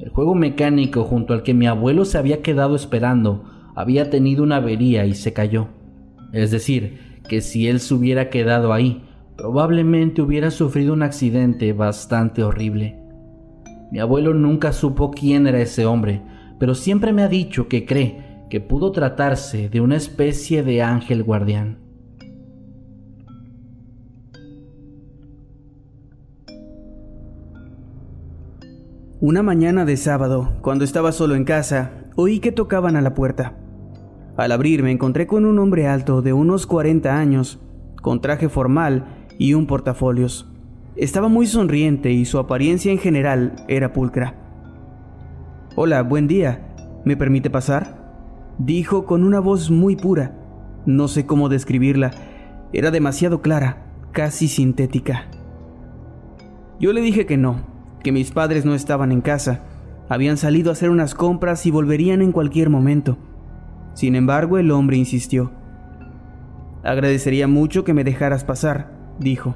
El 0.00 0.08
juego 0.08 0.34
mecánico 0.34 1.04
junto 1.04 1.34
al 1.34 1.42
que 1.42 1.52
mi 1.52 1.66
abuelo 1.66 2.06
se 2.06 2.16
había 2.16 2.40
quedado 2.40 2.74
esperando 2.74 3.44
había 3.74 4.08
tenido 4.08 4.42
una 4.42 4.56
avería 4.56 5.04
y 5.04 5.14
se 5.14 5.34
cayó. 5.34 5.68
Es 6.32 6.50
decir, 6.50 7.20
que 7.28 7.42
si 7.42 7.68
él 7.68 7.80
se 7.80 7.92
hubiera 7.92 8.30
quedado 8.30 8.72
ahí, 8.72 9.04
probablemente 9.36 10.22
hubiera 10.22 10.50
sufrido 10.50 10.94
un 10.94 11.02
accidente 11.02 11.74
bastante 11.74 12.42
horrible. 12.42 12.98
Mi 13.92 13.98
abuelo 13.98 14.32
nunca 14.32 14.72
supo 14.72 15.10
quién 15.10 15.46
era 15.46 15.60
ese 15.60 15.84
hombre, 15.84 16.22
pero 16.58 16.74
siempre 16.74 17.12
me 17.12 17.22
ha 17.22 17.28
dicho 17.28 17.68
que 17.68 17.84
cree 17.84 18.46
que 18.48 18.60
pudo 18.60 18.92
tratarse 18.92 19.68
de 19.68 19.82
una 19.82 19.96
especie 19.96 20.62
de 20.62 20.80
ángel 20.82 21.22
guardián. 21.24 21.79
Una 29.22 29.42
mañana 29.42 29.84
de 29.84 29.98
sábado, 29.98 30.54
cuando 30.62 30.82
estaba 30.82 31.12
solo 31.12 31.34
en 31.34 31.44
casa, 31.44 31.90
oí 32.16 32.40
que 32.40 32.52
tocaban 32.52 32.96
a 32.96 33.02
la 33.02 33.12
puerta. 33.12 33.54
Al 34.38 34.50
abrir 34.50 34.82
me 34.82 34.92
encontré 34.92 35.26
con 35.26 35.44
un 35.44 35.58
hombre 35.58 35.86
alto 35.86 36.22
de 36.22 36.32
unos 36.32 36.66
40 36.66 37.18
años, 37.18 37.60
con 38.00 38.22
traje 38.22 38.48
formal 38.48 39.26
y 39.38 39.52
un 39.52 39.66
portafolios. 39.66 40.50
Estaba 40.96 41.28
muy 41.28 41.46
sonriente 41.46 42.10
y 42.12 42.24
su 42.24 42.38
apariencia 42.38 42.92
en 42.92 42.98
general 42.98 43.56
era 43.68 43.92
pulcra. 43.92 44.36
Hola, 45.76 46.02
buen 46.02 46.26
día. 46.26 46.74
¿Me 47.04 47.14
permite 47.14 47.50
pasar? 47.50 48.54
Dijo 48.56 49.04
con 49.04 49.22
una 49.22 49.38
voz 49.38 49.70
muy 49.70 49.96
pura. 49.96 50.34
No 50.86 51.08
sé 51.08 51.26
cómo 51.26 51.50
describirla. 51.50 52.10
Era 52.72 52.90
demasiado 52.90 53.42
clara, 53.42 53.92
casi 54.12 54.48
sintética. 54.48 55.26
Yo 56.80 56.94
le 56.94 57.02
dije 57.02 57.26
que 57.26 57.36
no, 57.36 57.69
que 58.02 58.12
mis 58.12 58.30
padres 58.30 58.64
no 58.64 58.74
estaban 58.74 59.12
en 59.12 59.20
casa. 59.20 59.62
Habían 60.08 60.36
salido 60.36 60.70
a 60.70 60.72
hacer 60.72 60.90
unas 60.90 61.14
compras 61.14 61.66
y 61.66 61.70
volverían 61.70 62.22
en 62.22 62.32
cualquier 62.32 62.70
momento. 62.70 63.18
Sin 63.94 64.16
embargo, 64.16 64.58
el 64.58 64.70
hombre 64.70 64.96
insistió. 64.96 65.52
Agradecería 66.82 67.46
mucho 67.46 67.84
que 67.84 67.94
me 67.94 68.04
dejaras 68.04 68.44
pasar, 68.44 68.92
dijo. 69.18 69.54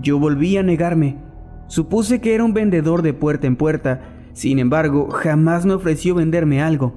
Yo 0.00 0.18
volví 0.18 0.56
a 0.56 0.62
negarme. 0.62 1.18
Supuse 1.66 2.20
que 2.20 2.34
era 2.34 2.44
un 2.44 2.54
vendedor 2.54 3.02
de 3.02 3.14
puerta 3.14 3.46
en 3.46 3.56
puerta, 3.56 4.00
sin 4.32 4.58
embargo, 4.58 5.08
jamás 5.10 5.66
me 5.66 5.74
ofreció 5.74 6.14
venderme 6.14 6.62
algo. 6.62 6.94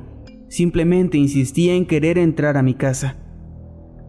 Simplemente 0.47 1.17
insistía 1.17 1.73
en 1.73 1.85
querer 1.85 2.17
entrar 2.17 2.57
a 2.57 2.61
mi 2.61 2.73
casa. 2.73 3.15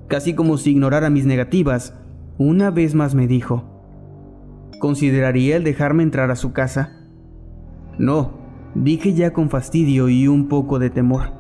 Casi 0.08 0.34
como 0.34 0.58
si 0.58 0.72
ignorara 0.72 1.08
mis 1.08 1.24
negativas, 1.24 1.94
una 2.36 2.70
vez 2.70 2.94
más 2.94 3.14
me 3.14 3.26
dijo, 3.26 3.71
¿consideraría 4.82 5.54
el 5.54 5.62
dejarme 5.62 6.02
entrar 6.02 6.32
a 6.32 6.34
su 6.34 6.52
casa? 6.52 7.06
No, 7.98 8.32
dije 8.74 9.14
ya 9.14 9.32
con 9.32 9.48
fastidio 9.48 10.08
y 10.08 10.26
un 10.26 10.48
poco 10.48 10.80
de 10.80 10.90
temor. 10.90 11.30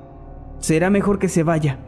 Será 0.60 0.90
mejor 0.90 1.18
que 1.18 1.28
se 1.28 1.42
vaya. 1.42 1.80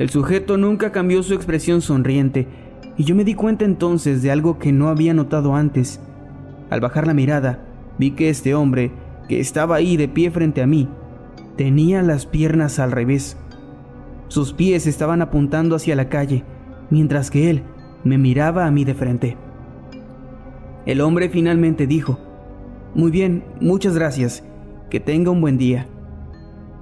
El 0.00 0.10
sujeto 0.10 0.56
nunca 0.56 0.90
cambió 0.90 1.22
su 1.22 1.32
expresión 1.32 1.80
sonriente, 1.80 2.48
y 2.96 3.04
yo 3.04 3.14
me 3.14 3.22
di 3.22 3.34
cuenta 3.34 3.64
entonces 3.64 4.20
de 4.20 4.32
algo 4.32 4.58
que 4.58 4.72
no 4.72 4.88
había 4.88 5.14
notado 5.14 5.54
antes. 5.54 6.00
Al 6.70 6.80
bajar 6.80 7.06
la 7.06 7.14
mirada, 7.14 7.60
vi 7.96 8.10
que 8.10 8.30
este 8.30 8.52
hombre, 8.52 8.90
que 9.28 9.38
estaba 9.38 9.76
ahí 9.76 9.96
de 9.96 10.08
pie 10.08 10.32
frente 10.32 10.60
a 10.60 10.66
mí, 10.66 10.88
tenía 11.56 12.02
las 12.02 12.26
piernas 12.26 12.80
al 12.80 12.90
revés. 12.90 13.36
Sus 14.26 14.54
pies 14.54 14.88
estaban 14.88 15.22
apuntando 15.22 15.76
hacia 15.76 15.94
la 15.94 16.08
calle, 16.08 16.42
mientras 16.90 17.30
que 17.30 17.48
él 17.48 17.62
me 18.02 18.18
miraba 18.18 18.66
a 18.66 18.72
mí 18.72 18.84
de 18.84 18.94
frente. 18.94 19.36
El 20.86 21.00
hombre 21.00 21.28
finalmente 21.28 21.86
dijo, 21.86 22.18
Muy 22.94 23.10
bien, 23.10 23.44
muchas 23.60 23.94
gracias, 23.94 24.42
que 24.88 25.00
tenga 25.00 25.30
un 25.30 25.40
buen 25.40 25.58
día. 25.58 25.86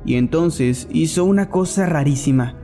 Y 0.04 0.14
entonces 0.14 0.88
hizo 0.90 1.24
una 1.24 1.50
cosa 1.50 1.86
rarísima. 1.86 2.54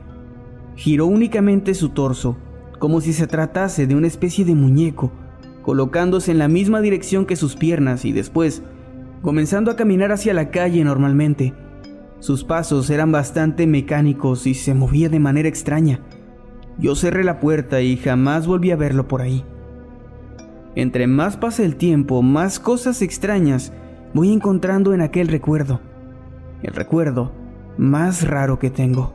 Giró 0.75 1.05
únicamente 1.05 1.73
su 1.73 1.89
torso, 1.89 2.37
como 2.79 3.01
si 3.01 3.13
se 3.13 3.27
tratase 3.27 3.87
de 3.87 3.95
una 3.95 4.07
especie 4.07 4.45
de 4.45 4.55
muñeco, 4.55 5.11
colocándose 5.61 6.31
en 6.31 6.37
la 6.37 6.47
misma 6.47 6.81
dirección 6.81 7.25
que 7.25 7.35
sus 7.35 7.55
piernas 7.55 8.05
y 8.05 8.11
después, 8.11 8.63
comenzando 9.21 9.71
a 9.71 9.75
caminar 9.75 10.11
hacia 10.11 10.33
la 10.33 10.49
calle 10.51 10.83
normalmente. 10.83 11.53
Sus 12.19 12.43
pasos 12.43 12.89
eran 12.89 13.11
bastante 13.11 13.67
mecánicos 13.67 14.47
y 14.47 14.53
se 14.53 14.73
movía 14.73 15.09
de 15.09 15.19
manera 15.19 15.49
extraña. 15.49 15.99
Yo 16.77 16.95
cerré 16.95 17.23
la 17.23 17.39
puerta 17.39 17.81
y 17.81 17.97
jamás 17.97 18.47
volví 18.47 18.71
a 18.71 18.75
verlo 18.75 19.07
por 19.07 19.21
ahí. 19.21 19.43
Entre 20.75 21.07
más 21.07 21.37
pasa 21.37 21.63
el 21.63 21.77
tiempo, 21.77 22.21
más 22.21 22.59
cosas 22.59 23.01
extrañas 23.01 23.71
voy 24.13 24.31
encontrando 24.33 24.93
en 24.93 25.01
aquel 25.01 25.29
recuerdo. 25.29 25.79
El 26.61 26.73
recuerdo 26.73 27.31
más 27.77 28.27
raro 28.27 28.59
que 28.59 28.69
tengo. 28.69 29.13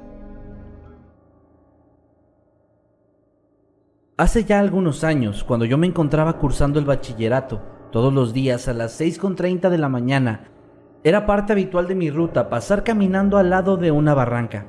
Hace 4.17 4.45
ya 4.45 4.59
algunos 4.59 5.03
años, 5.05 5.45
cuando 5.45 5.65
yo 5.65 5.79
me 5.79 5.87
encontraba 5.87 6.39
cursando 6.39 6.79
el 6.79 6.85
bachillerato, 6.85 7.63
todos 7.91 8.13
los 8.13 8.35
días 8.35 8.69
a 8.69 8.75
las 8.75 9.01
6.30 9.01 9.71
de 9.71 9.79
la 9.79 9.89
mañana, 9.89 10.49
era 11.03 11.25
parte 11.25 11.53
habitual 11.53 11.89
de 11.89 11.95
mi 11.95 12.11
ruta 12.11 12.51
pasar 12.51 12.85
caminando 12.85 13.39
al 13.39 13.49
lado 13.49 13.79
de 13.79 13.91
una 13.91 14.13
barranca. 14.13 14.67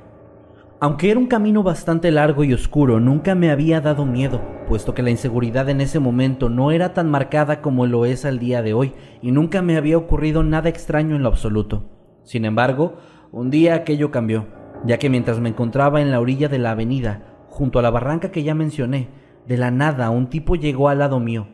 Aunque 0.83 1.11
era 1.11 1.19
un 1.19 1.27
camino 1.27 1.61
bastante 1.61 2.09
largo 2.09 2.43
y 2.43 2.55
oscuro, 2.55 2.99
nunca 2.99 3.35
me 3.35 3.51
había 3.51 3.81
dado 3.81 4.03
miedo, 4.07 4.41
puesto 4.67 4.95
que 4.95 5.03
la 5.03 5.11
inseguridad 5.11 5.69
en 5.69 5.79
ese 5.79 5.99
momento 5.99 6.49
no 6.49 6.71
era 6.71 6.95
tan 6.95 7.07
marcada 7.07 7.61
como 7.61 7.85
lo 7.85 8.05
es 8.05 8.25
al 8.25 8.39
día 8.39 8.63
de 8.63 8.73
hoy, 8.73 8.93
y 9.21 9.31
nunca 9.31 9.61
me 9.61 9.77
había 9.77 9.95
ocurrido 9.95 10.41
nada 10.41 10.69
extraño 10.69 11.15
en 11.15 11.21
lo 11.21 11.29
absoluto. 11.29 11.83
Sin 12.23 12.45
embargo, 12.45 12.95
un 13.31 13.51
día 13.51 13.75
aquello 13.75 14.09
cambió, 14.09 14.47
ya 14.83 14.97
que 14.97 15.11
mientras 15.11 15.39
me 15.39 15.49
encontraba 15.49 16.01
en 16.01 16.09
la 16.09 16.19
orilla 16.19 16.47
de 16.47 16.57
la 16.57 16.71
avenida, 16.71 17.27
junto 17.47 17.77
a 17.77 17.83
la 17.83 17.91
barranca 17.91 18.31
que 18.31 18.41
ya 18.41 18.55
mencioné, 18.55 19.09
de 19.47 19.57
la 19.57 19.69
nada 19.69 20.09
un 20.09 20.31
tipo 20.31 20.55
llegó 20.55 20.89
al 20.89 20.97
lado 20.97 21.19
mío. 21.19 21.45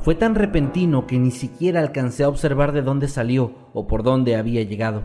Fue 0.00 0.14
tan 0.14 0.34
repentino 0.34 1.06
que 1.06 1.18
ni 1.18 1.30
siquiera 1.30 1.80
alcancé 1.80 2.24
a 2.24 2.28
observar 2.28 2.72
de 2.72 2.82
dónde 2.82 3.08
salió 3.08 3.70
o 3.72 3.86
por 3.86 4.02
dónde 4.02 4.36
había 4.36 4.62
llegado. 4.64 5.02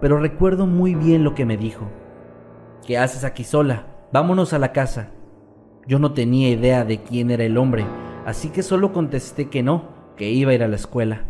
pero 0.00 0.18
recuerdo 0.18 0.66
muy 0.66 0.94
bien 0.94 1.22
lo 1.22 1.34
que 1.34 1.46
me 1.46 1.56
dijo. 1.56 1.88
¿Qué 2.86 2.98
haces 2.98 3.24
aquí 3.24 3.44
sola? 3.44 3.86
Vámonos 4.12 4.52
a 4.52 4.58
la 4.58 4.72
casa. 4.72 5.08
Yo 5.86 5.98
no 5.98 6.12
tenía 6.12 6.50
idea 6.50 6.84
de 6.84 7.02
quién 7.02 7.30
era 7.30 7.44
el 7.44 7.56
hombre, 7.56 7.86
así 8.26 8.50
que 8.50 8.62
solo 8.62 8.92
contesté 8.92 9.48
que 9.48 9.62
no, 9.62 9.88
que 10.18 10.30
iba 10.30 10.50
a 10.50 10.54
ir 10.54 10.62
a 10.62 10.68
la 10.68 10.76
escuela. 10.76 11.22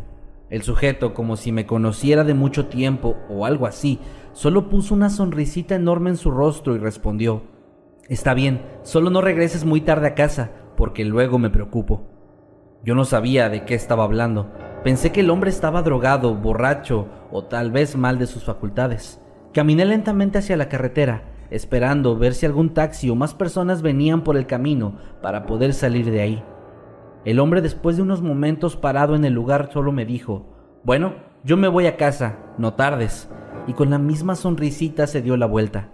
El 0.51 0.63
sujeto, 0.63 1.15
como 1.15 1.37
si 1.37 1.53
me 1.53 1.65
conociera 1.65 2.25
de 2.25 2.35
mucho 2.35 2.67
tiempo 2.67 3.17
o 3.29 3.47
algo 3.47 3.67
así, 3.67 4.01
solo 4.33 4.69
puso 4.69 4.95
una 4.95 5.11
sonrisita 5.11 5.77
enorme 5.77 6.11
en 6.11 6.17
su 6.17 6.33
rostro 6.33 6.75
y 6.75 6.79
respondió, 6.79 7.43
Está 8.09 8.35
bien, 8.35 8.61
solo 8.83 9.11
no 9.11 9.21
regreses 9.21 9.65
muy 9.65 9.81
tarde 9.81 10.09
a 10.09 10.15
casa, 10.15 10.51
porque 10.77 11.05
luego 11.05 11.39
me 11.39 11.51
preocupo. 11.51 12.03
Yo 12.85 12.97
no 12.97 13.05
sabía 13.05 13.49
de 13.49 13.65
qué 13.65 13.77
estaba 13.77 14.03
hablando. 14.03 14.51
Pensé 14.83 15.13
que 15.13 15.21
el 15.21 15.31
hombre 15.31 15.51
estaba 15.51 15.83
drogado, 15.83 16.35
borracho 16.35 17.07
o 17.31 17.45
tal 17.45 17.71
vez 17.71 17.97
mal 17.97 18.19
de 18.19 18.27
sus 18.27 18.43
facultades. 18.43 19.21
Caminé 19.53 19.85
lentamente 19.85 20.39
hacia 20.39 20.57
la 20.57 20.69
carretera, 20.69 21.34
esperando 21.55 22.17
ver 22.17 22.35
si 22.35 22.47
algún 22.47 22.75
taxi 22.75 23.09
o 23.11 23.15
más 23.15 23.35
personas 23.35 23.81
venían 23.81 24.25
por 24.25 24.37
el 24.37 24.47
camino 24.47 24.97
para 25.23 25.47
poder 25.47 25.73
salir 25.73 26.11
de 26.11 26.21
ahí. 26.21 26.45
El 27.25 27.39
hombre 27.39 27.63
después 27.63 27.97
de 27.97 28.03
unos 28.03 28.23
momentos 28.23 28.77
parado 28.77 29.15
en 29.15 29.25
el 29.25 29.33
lugar 29.33 29.71
solo 29.73 29.93
me 29.93 30.05
dijo, 30.05 30.47
bueno, 30.83 31.15
yo 31.45 31.57
me 31.57 31.69
voy 31.69 31.87
a 31.87 31.97
casa, 31.97 32.39
no 32.59 32.75
tardes, 32.75 33.31
y 33.67 33.73
con 33.73 33.91
la 33.91 33.99
misma 33.99 34.35
sonrisita 34.35 35.07
se 35.07 35.23
dio 35.23 35.37
la 35.37 35.47
vuelta 35.47 35.91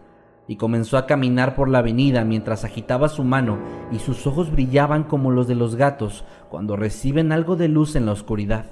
y 0.49 0.57
comenzó 0.57 0.99
a 0.99 1.07
caminar 1.07 1.55
por 1.55 1.69
la 1.69 1.79
avenida 1.79 2.25
mientras 2.25 2.65
agitaba 2.65 3.09
su 3.09 3.23
mano 3.23 3.59
y 3.93 4.01
sus 4.01 4.27
ojos 4.27 4.51
brillaban 4.51 5.05
como 5.05 5.31
los 5.31 5.47
de 5.47 5.55
los 5.55 5.77
gatos 5.77 6.25
cuando 6.49 6.75
reciben 6.75 7.31
algo 7.31 7.55
de 7.55 7.69
luz 7.69 7.95
en 7.95 8.07
la 8.07 8.13
oscuridad. 8.13 8.65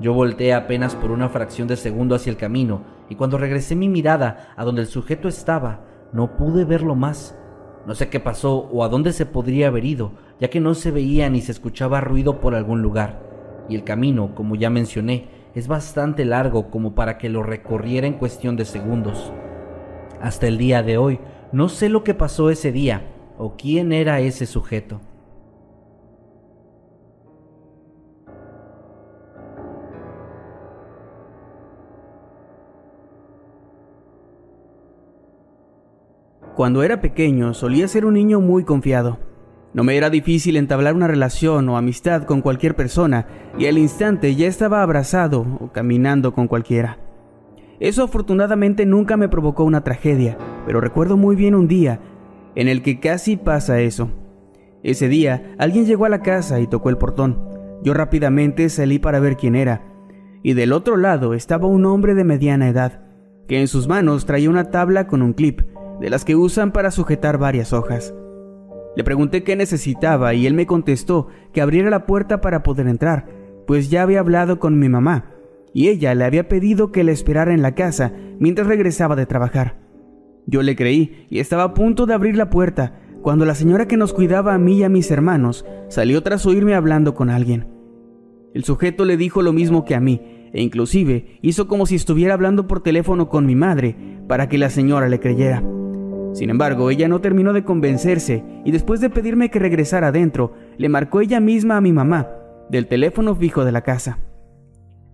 Yo 0.00 0.14
volteé 0.14 0.54
apenas 0.54 0.94
por 0.94 1.10
una 1.10 1.28
fracción 1.28 1.68
de 1.68 1.76
segundo 1.76 2.14
hacia 2.14 2.30
el 2.30 2.38
camino 2.38 2.82
y 3.10 3.16
cuando 3.16 3.36
regresé 3.36 3.76
mi 3.76 3.90
mirada 3.90 4.54
a 4.56 4.64
donde 4.64 4.80
el 4.80 4.88
sujeto 4.88 5.28
estaba, 5.28 5.80
no 6.14 6.36
pude 6.36 6.64
verlo 6.64 6.94
más. 6.94 7.36
No 7.86 7.94
sé 7.96 8.08
qué 8.08 8.20
pasó 8.20 8.70
o 8.72 8.84
a 8.84 8.88
dónde 8.88 9.12
se 9.12 9.26
podría 9.26 9.66
haber 9.66 9.84
ido, 9.84 10.12
ya 10.40 10.48
que 10.48 10.60
no 10.60 10.74
se 10.74 10.92
veía 10.92 11.28
ni 11.28 11.42
se 11.42 11.50
escuchaba 11.50 12.00
ruido 12.00 12.40
por 12.40 12.54
algún 12.54 12.82
lugar. 12.82 13.20
Y 13.68 13.74
el 13.74 13.82
camino, 13.82 14.32
como 14.36 14.54
ya 14.54 14.70
mencioné, 14.70 15.28
es 15.56 15.66
bastante 15.66 16.24
largo 16.24 16.70
como 16.70 16.94
para 16.94 17.18
que 17.18 17.28
lo 17.28 17.42
recorriera 17.42 18.06
en 18.06 18.14
cuestión 18.14 18.56
de 18.56 18.64
segundos. 18.64 19.32
Hasta 20.22 20.46
el 20.46 20.56
día 20.56 20.84
de 20.84 20.98
hoy, 20.98 21.18
no 21.50 21.68
sé 21.68 21.88
lo 21.88 22.04
que 22.04 22.14
pasó 22.14 22.48
ese 22.48 22.70
día 22.70 23.10
o 23.36 23.56
quién 23.56 23.92
era 23.92 24.20
ese 24.20 24.46
sujeto. 24.46 25.00
Cuando 36.56 36.84
era 36.84 37.00
pequeño 37.00 37.52
solía 37.52 37.88
ser 37.88 38.06
un 38.06 38.14
niño 38.14 38.40
muy 38.40 38.62
confiado. 38.62 39.18
No 39.72 39.82
me 39.82 39.96
era 39.96 40.08
difícil 40.08 40.56
entablar 40.56 40.94
una 40.94 41.08
relación 41.08 41.68
o 41.68 41.76
amistad 41.76 42.22
con 42.22 42.42
cualquier 42.42 42.76
persona 42.76 43.26
y 43.58 43.66
al 43.66 43.76
instante 43.76 44.36
ya 44.36 44.46
estaba 44.46 44.80
abrazado 44.80 45.44
o 45.58 45.72
caminando 45.72 46.32
con 46.32 46.46
cualquiera. 46.46 46.98
Eso 47.80 48.04
afortunadamente 48.04 48.86
nunca 48.86 49.16
me 49.16 49.28
provocó 49.28 49.64
una 49.64 49.82
tragedia, 49.82 50.38
pero 50.64 50.80
recuerdo 50.80 51.16
muy 51.16 51.34
bien 51.34 51.56
un 51.56 51.66
día 51.66 51.98
en 52.54 52.68
el 52.68 52.82
que 52.82 53.00
casi 53.00 53.36
pasa 53.36 53.80
eso. 53.80 54.10
Ese 54.84 55.08
día 55.08 55.56
alguien 55.58 55.86
llegó 55.86 56.04
a 56.04 56.08
la 56.08 56.22
casa 56.22 56.60
y 56.60 56.68
tocó 56.68 56.88
el 56.88 56.98
portón. 56.98 57.36
Yo 57.82 57.94
rápidamente 57.94 58.68
salí 58.68 59.00
para 59.00 59.18
ver 59.18 59.36
quién 59.36 59.56
era, 59.56 59.82
y 60.44 60.52
del 60.52 60.72
otro 60.72 60.96
lado 60.96 61.34
estaba 61.34 61.66
un 61.66 61.84
hombre 61.84 62.14
de 62.14 62.22
mediana 62.22 62.68
edad, 62.68 63.02
que 63.48 63.60
en 63.60 63.66
sus 63.66 63.88
manos 63.88 64.24
traía 64.24 64.50
una 64.50 64.70
tabla 64.70 65.08
con 65.08 65.20
un 65.20 65.32
clip, 65.32 65.62
de 66.00 66.10
las 66.10 66.24
que 66.24 66.36
usan 66.36 66.72
para 66.72 66.90
sujetar 66.90 67.38
varias 67.38 67.72
hojas. 67.72 68.14
Le 68.96 69.04
pregunté 69.04 69.42
qué 69.42 69.56
necesitaba 69.56 70.34
y 70.34 70.46
él 70.46 70.54
me 70.54 70.66
contestó 70.66 71.28
que 71.52 71.60
abriera 71.60 71.90
la 71.90 72.06
puerta 72.06 72.40
para 72.40 72.62
poder 72.62 72.86
entrar, 72.86 73.26
pues 73.66 73.90
ya 73.90 74.02
había 74.02 74.20
hablado 74.20 74.58
con 74.58 74.78
mi 74.78 74.88
mamá 74.88 75.30
y 75.72 75.88
ella 75.88 76.14
le 76.14 76.24
había 76.24 76.48
pedido 76.48 76.92
que 76.92 77.02
le 77.04 77.12
esperara 77.12 77.52
en 77.52 77.60
la 77.60 77.74
casa 77.74 78.12
mientras 78.38 78.68
regresaba 78.68 79.16
de 79.16 79.26
trabajar. 79.26 79.76
Yo 80.46 80.62
le 80.62 80.76
creí 80.76 81.26
y 81.28 81.40
estaba 81.40 81.64
a 81.64 81.74
punto 81.74 82.06
de 82.06 82.14
abrir 82.14 82.36
la 82.36 82.50
puerta 82.50 83.00
cuando 83.22 83.44
la 83.44 83.54
señora 83.54 83.88
que 83.88 83.96
nos 83.96 84.12
cuidaba 84.12 84.54
a 84.54 84.58
mí 84.58 84.78
y 84.78 84.82
a 84.84 84.88
mis 84.88 85.10
hermanos 85.10 85.66
salió 85.88 86.22
tras 86.22 86.46
oírme 86.46 86.74
hablando 86.74 87.14
con 87.14 87.30
alguien. 87.30 87.66
El 88.54 88.62
sujeto 88.64 89.04
le 89.04 89.16
dijo 89.16 89.42
lo 89.42 89.52
mismo 89.52 89.84
que 89.84 89.96
a 89.96 90.00
mí 90.00 90.20
e 90.52 90.62
inclusive 90.62 91.38
hizo 91.42 91.66
como 91.66 91.86
si 91.86 91.96
estuviera 91.96 92.34
hablando 92.34 92.68
por 92.68 92.80
teléfono 92.80 93.28
con 93.28 93.44
mi 93.44 93.56
madre 93.56 93.96
para 94.28 94.48
que 94.48 94.58
la 94.58 94.70
señora 94.70 95.08
le 95.08 95.18
creyera. 95.18 95.64
Sin 96.34 96.50
embargo, 96.50 96.90
ella 96.90 97.06
no 97.06 97.20
terminó 97.20 97.52
de 97.52 97.64
convencerse 97.64 98.44
y 98.64 98.72
después 98.72 99.00
de 99.00 99.08
pedirme 99.08 99.50
que 99.50 99.60
regresara 99.60 100.08
adentro, 100.08 100.52
le 100.76 100.88
marcó 100.88 101.20
ella 101.20 101.38
misma 101.38 101.76
a 101.76 101.80
mi 101.80 101.92
mamá 101.92 102.28
del 102.68 102.88
teléfono 102.88 103.36
fijo 103.36 103.64
de 103.64 103.72
la 103.72 103.82
casa. 103.82 104.18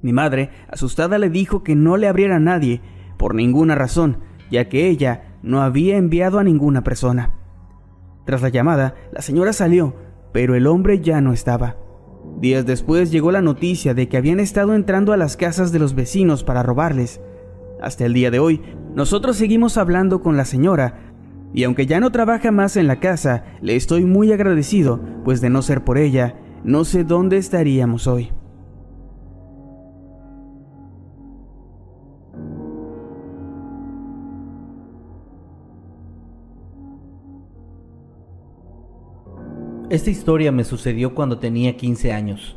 Mi 0.02 0.14
madre, 0.14 0.50
asustada, 0.68 1.18
le 1.18 1.28
dijo 1.28 1.62
que 1.62 1.76
no 1.76 1.98
le 1.98 2.08
abriera 2.08 2.36
a 2.36 2.40
nadie, 2.40 2.80
por 3.18 3.34
ninguna 3.34 3.74
razón, 3.74 4.20
ya 4.50 4.68
que 4.70 4.88
ella 4.88 5.36
no 5.42 5.60
había 5.60 5.98
enviado 5.98 6.38
a 6.38 6.44
ninguna 6.44 6.82
persona. 6.82 7.34
Tras 8.24 8.40
la 8.40 8.48
llamada, 8.48 8.94
la 9.12 9.20
señora 9.20 9.52
salió, 9.52 9.94
pero 10.32 10.54
el 10.54 10.66
hombre 10.66 11.00
ya 11.00 11.20
no 11.20 11.34
estaba. 11.34 11.76
Días 12.38 12.64
después 12.64 13.10
llegó 13.10 13.30
la 13.30 13.42
noticia 13.42 13.92
de 13.92 14.08
que 14.08 14.16
habían 14.16 14.40
estado 14.40 14.74
entrando 14.74 15.12
a 15.12 15.18
las 15.18 15.36
casas 15.36 15.70
de 15.70 15.78
los 15.78 15.94
vecinos 15.94 16.44
para 16.44 16.62
robarles. 16.62 17.20
Hasta 17.82 18.06
el 18.06 18.14
día 18.14 18.30
de 18.30 18.38
hoy, 18.38 18.62
nosotros 18.94 19.36
seguimos 19.36 19.76
hablando 19.76 20.22
con 20.22 20.36
la 20.36 20.44
señora, 20.44 21.09
y 21.52 21.64
aunque 21.64 21.86
ya 21.86 22.00
no 22.00 22.10
trabaja 22.12 22.50
más 22.50 22.76
en 22.76 22.86
la 22.86 23.00
casa, 23.00 23.44
le 23.60 23.76
estoy 23.76 24.04
muy 24.04 24.32
agradecido, 24.32 25.00
pues 25.24 25.40
de 25.40 25.50
no 25.50 25.62
ser 25.62 25.84
por 25.84 25.98
ella, 25.98 26.36
no 26.64 26.84
sé 26.84 27.04
dónde 27.04 27.38
estaríamos 27.38 28.06
hoy. 28.06 28.32
Esta 39.90 40.10
historia 40.10 40.52
me 40.52 40.62
sucedió 40.62 41.16
cuando 41.16 41.40
tenía 41.40 41.76
15 41.76 42.12
años. 42.12 42.56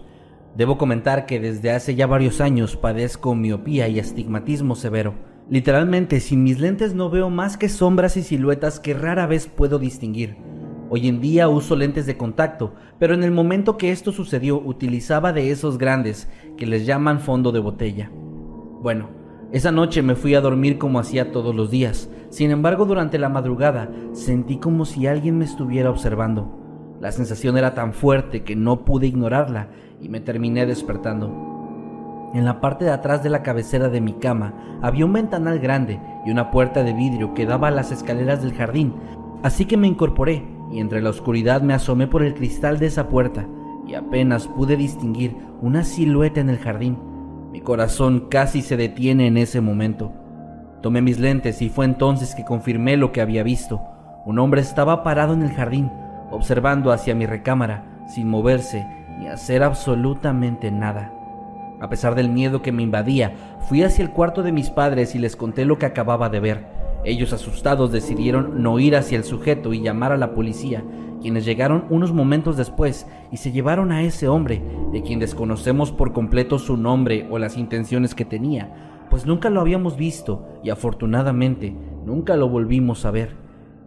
Debo 0.56 0.78
comentar 0.78 1.26
que 1.26 1.40
desde 1.40 1.72
hace 1.72 1.96
ya 1.96 2.06
varios 2.06 2.42
años 2.42 2.78
padezco 2.78 3.34
miopía 3.34 3.88
y 3.88 4.00
astigmatismo 4.00 4.76
severo. 4.76 5.33
Literalmente, 5.54 6.20
sin 6.20 6.42
mis 6.42 6.60
lentes 6.60 6.96
no 6.96 7.12
veo 7.12 7.30
más 7.30 7.58
que 7.58 7.70
sombras 7.70 8.18
y 8.18 8.24
siluetas 8.24 8.80
que 8.80 8.96
rara 8.96 9.28
vez 9.28 9.46
puedo 9.46 9.78
distinguir. 9.78 10.36
Hoy 10.90 11.08
en 11.08 11.22
día 11.22 11.48
uso 11.48 11.76
lentes 11.76 12.08
de 12.08 12.18
contacto, 12.18 12.74
pero 12.98 13.14
en 13.14 13.22
el 13.22 13.30
momento 13.30 13.78
que 13.78 13.92
esto 13.92 14.12
sucedió 14.12 14.60
utilizaba 14.60 15.32
de 15.32 15.52
esos 15.52 15.78
grandes 15.78 16.28
que 16.58 16.66
les 16.66 16.88
llaman 16.88 17.20
fondo 17.20 17.52
de 17.52 17.60
botella. 17.60 18.10
Bueno, 18.82 19.10
esa 19.52 19.72
noche 19.72 20.02
me 20.02 20.16
fui 20.16 20.34
a 20.34 20.42
dormir 20.42 20.80
como 20.80 20.98
hacía 20.98 21.32
todos 21.32 21.54
los 21.54 21.70
días. 21.70 22.10
Sin 22.32 22.50
embargo, 22.50 22.88
durante 22.88 23.20
la 23.20 23.30
madrugada 23.30 23.92
sentí 24.14 24.58
como 24.58 24.86
si 24.86 25.06
alguien 25.06 25.38
me 25.38 25.46
estuviera 25.46 25.92
observando. 25.92 26.98
La 27.00 27.12
sensación 27.12 27.60
era 27.60 27.76
tan 27.76 27.94
fuerte 27.94 28.42
que 28.42 28.56
no 28.56 28.86
pude 28.86 29.06
ignorarla 29.06 29.70
y 30.02 30.10
me 30.10 30.20
terminé 30.20 30.66
despertando. 30.66 31.53
En 32.34 32.46
la 32.46 32.60
parte 32.60 32.86
de 32.86 32.92
atrás 32.92 33.22
de 33.22 33.30
la 33.30 33.44
cabecera 33.44 33.90
de 33.90 34.02
mi 34.02 34.14
cama 34.14 34.54
había 34.82 35.06
un 35.06 35.14
ventanal 35.14 35.60
grande 35.60 36.00
y 36.26 36.32
una 36.32 36.50
puerta 36.50 36.84
de 36.84 36.94
vidrio 36.94 37.34
que 37.36 37.46
daba 37.46 37.68
a 37.68 37.72
las 37.72 37.92
escaleras 37.92 38.42
del 38.42 38.54
jardín, 38.54 38.96
así 39.44 39.66
que 39.66 39.78
me 39.78 39.88
incorporé 39.88 40.44
y 40.72 40.80
entre 40.80 41.02
la 41.02 41.12
oscuridad 41.12 41.62
me 41.62 41.76
asomé 41.76 42.08
por 42.08 42.24
el 42.24 42.34
cristal 42.34 42.80
de 42.80 42.88
esa 42.88 43.08
puerta 43.08 43.48
y 43.86 43.94
apenas 43.94 44.48
pude 44.48 44.78
distinguir 44.78 45.36
una 45.62 45.84
silueta 45.84 46.42
en 46.42 46.50
el 46.50 46.58
jardín. 46.58 46.98
Mi 47.52 47.62
corazón 47.62 48.28
casi 48.30 48.64
se 48.64 48.78
detiene 48.78 49.28
en 49.28 49.38
ese 49.38 49.62
momento. 49.62 50.12
Tomé 50.82 51.02
mis 51.02 51.20
lentes 51.20 51.62
y 51.62 51.70
fue 51.70 51.86
entonces 51.86 52.34
que 52.34 52.44
confirmé 52.44 52.98
lo 52.98 53.12
que 53.12 53.22
había 53.22 53.44
visto. 53.44 53.82
Un 54.26 54.40
hombre 54.40 54.62
estaba 54.62 55.04
parado 55.04 55.34
en 55.34 55.44
el 55.44 55.52
jardín, 55.52 55.92
observando 56.32 56.92
hacia 56.92 57.14
mi 57.14 57.28
recámara, 57.28 57.86
sin 58.08 58.28
moverse 58.28 58.88
ni 59.20 59.28
hacer 59.28 59.62
absolutamente 59.62 60.72
nada. 60.72 61.12
A 61.80 61.90
pesar 61.90 62.16
del 62.16 62.30
miedo 62.30 62.62
que 62.62 62.72
me 62.72 62.84
invadía, 62.84 63.58
fui 63.68 63.84
hacia 63.84 64.04
el 64.04 64.12
cuarto 64.12 64.44
de 64.44 64.52
mis 64.52 64.70
padres 64.70 65.16
y 65.16 65.20
les 65.20 65.36
conté 65.36 65.66
lo 65.66 65.78
que 65.78 65.86
acababa 65.86 66.30
de 66.30 66.40
ver. 66.40 66.66
Ellos 67.06 67.34
asustados 67.34 67.92
decidieron 67.92 68.64
no 68.64 68.80
ir 68.80 68.96
hacia 68.96 69.18
el 69.18 69.26
sujeto 69.26 69.74
y 69.74 69.82
llamar 69.82 70.14
a 70.14 70.18
la 70.18 70.34
policía, 70.34 70.84
quienes 71.22 71.46
llegaron 71.46 71.86
unos 71.90 72.14
momentos 72.14 72.56
después 72.56 73.08
y 73.32 73.38
se 73.38 73.52
llevaron 73.52 73.92
a 73.92 74.04
ese 74.04 74.28
hombre, 74.28 74.62
de 74.92 75.02
quien 75.02 75.20
desconocemos 75.20 75.92
por 75.92 76.14
completo 76.14 76.60
su 76.60 76.78
nombre 76.78 77.28
o 77.30 77.40
las 77.40 77.58
intenciones 77.58 78.16
que 78.16 78.26
tenía, 78.26 79.06
pues 79.10 79.26
nunca 79.26 79.50
lo 79.50 79.62
habíamos 79.62 79.98
visto 79.98 80.48
y 80.64 80.70
afortunadamente 80.70 81.76
nunca 82.06 82.36
lo 82.36 82.50
volvimos 82.50 83.06
a 83.06 83.12
ver. 83.12 83.36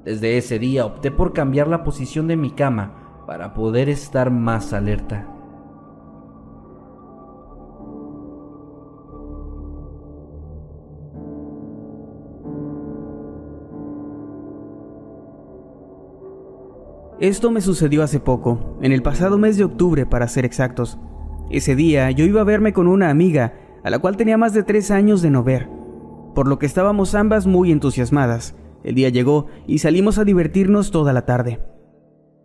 Desde 0.05 0.39
ese 0.39 0.59
día 0.59 0.87
opté 0.87 1.11
por 1.11 1.33
cambiar 1.33 1.69
la 1.69 1.85
posición 1.85 2.27
de 2.27 2.37
mi 2.37 2.51
cama 2.51 3.25
para 3.27 3.55
poder 3.55 3.89
estar 3.89 4.31
más 4.31 4.73
alerta. 4.73 5.36
Esto 17.19 17.51
me 17.51 17.63
sucedió 17.63 18.03
hace 18.03 18.21
poco, 18.21 18.77
en 18.83 18.93
el 18.93 19.01
pasado 19.01 19.39
mes 19.39 19.57
de 19.57 19.65
octubre 19.65 20.05
para 20.05 20.29
ser 20.29 20.45
exactos. 20.45 20.99
Ese 21.51 21.75
día 21.75 22.11
yo 22.11 22.27
iba 22.27 22.43
a 22.43 22.45
verme 22.45 22.75
con 22.75 22.89
una 22.89 23.09
amiga, 23.09 23.55
a 23.83 23.89
la 23.89 23.99
cual 23.99 24.19
tenía 24.19 24.37
más 24.37 24.53
de 24.53 24.63
tres 24.63 24.91
años 24.91 25.23
de 25.23 25.31
no 25.31 25.43
ver, 25.43 25.67
por 26.35 26.47
lo 26.47 26.59
que 26.59 26.67
estábamos 26.67 27.15
ambas 27.15 27.47
muy 27.47 27.73
entusiasmadas. 27.73 28.55
El 28.85 28.97
día 28.97 29.09
llegó 29.09 29.47
y 29.67 29.79
salimos 29.79 30.19
a 30.19 30.25
divertirnos 30.25 30.91
toda 30.91 31.15
la 31.15 31.25
tarde. 31.25 31.61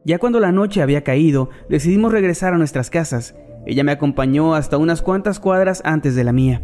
Ya 0.05 0.19
cuando 0.19 0.39
la 0.39 0.53
noche 0.53 0.81
había 0.81 1.03
caído, 1.03 1.49
decidimos 1.69 2.13
regresar 2.13 2.53
a 2.53 2.57
nuestras 2.57 2.89
casas. 2.89 3.35
Ella 3.65 3.83
me 3.83 3.91
acompañó 3.91 4.55
hasta 4.55 4.77
unas 4.77 5.01
cuantas 5.01 5.41
cuadras 5.41 5.81
antes 5.83 6.15
de 6.15 6.23
la 6.23 6.31
mía. 6.31 6.63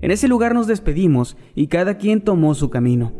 En 0.00 0.10
ese 0.10 0.28
lugar 0.28 0.54
nos 0.54 0.66
despedimos 0.66 1.36
y 1.54 1.66
cada 1.66 1.98
quien 1.98 2.22
tomó 2.22 2.54
su 2.54 2.70
camino. 2.70 3.12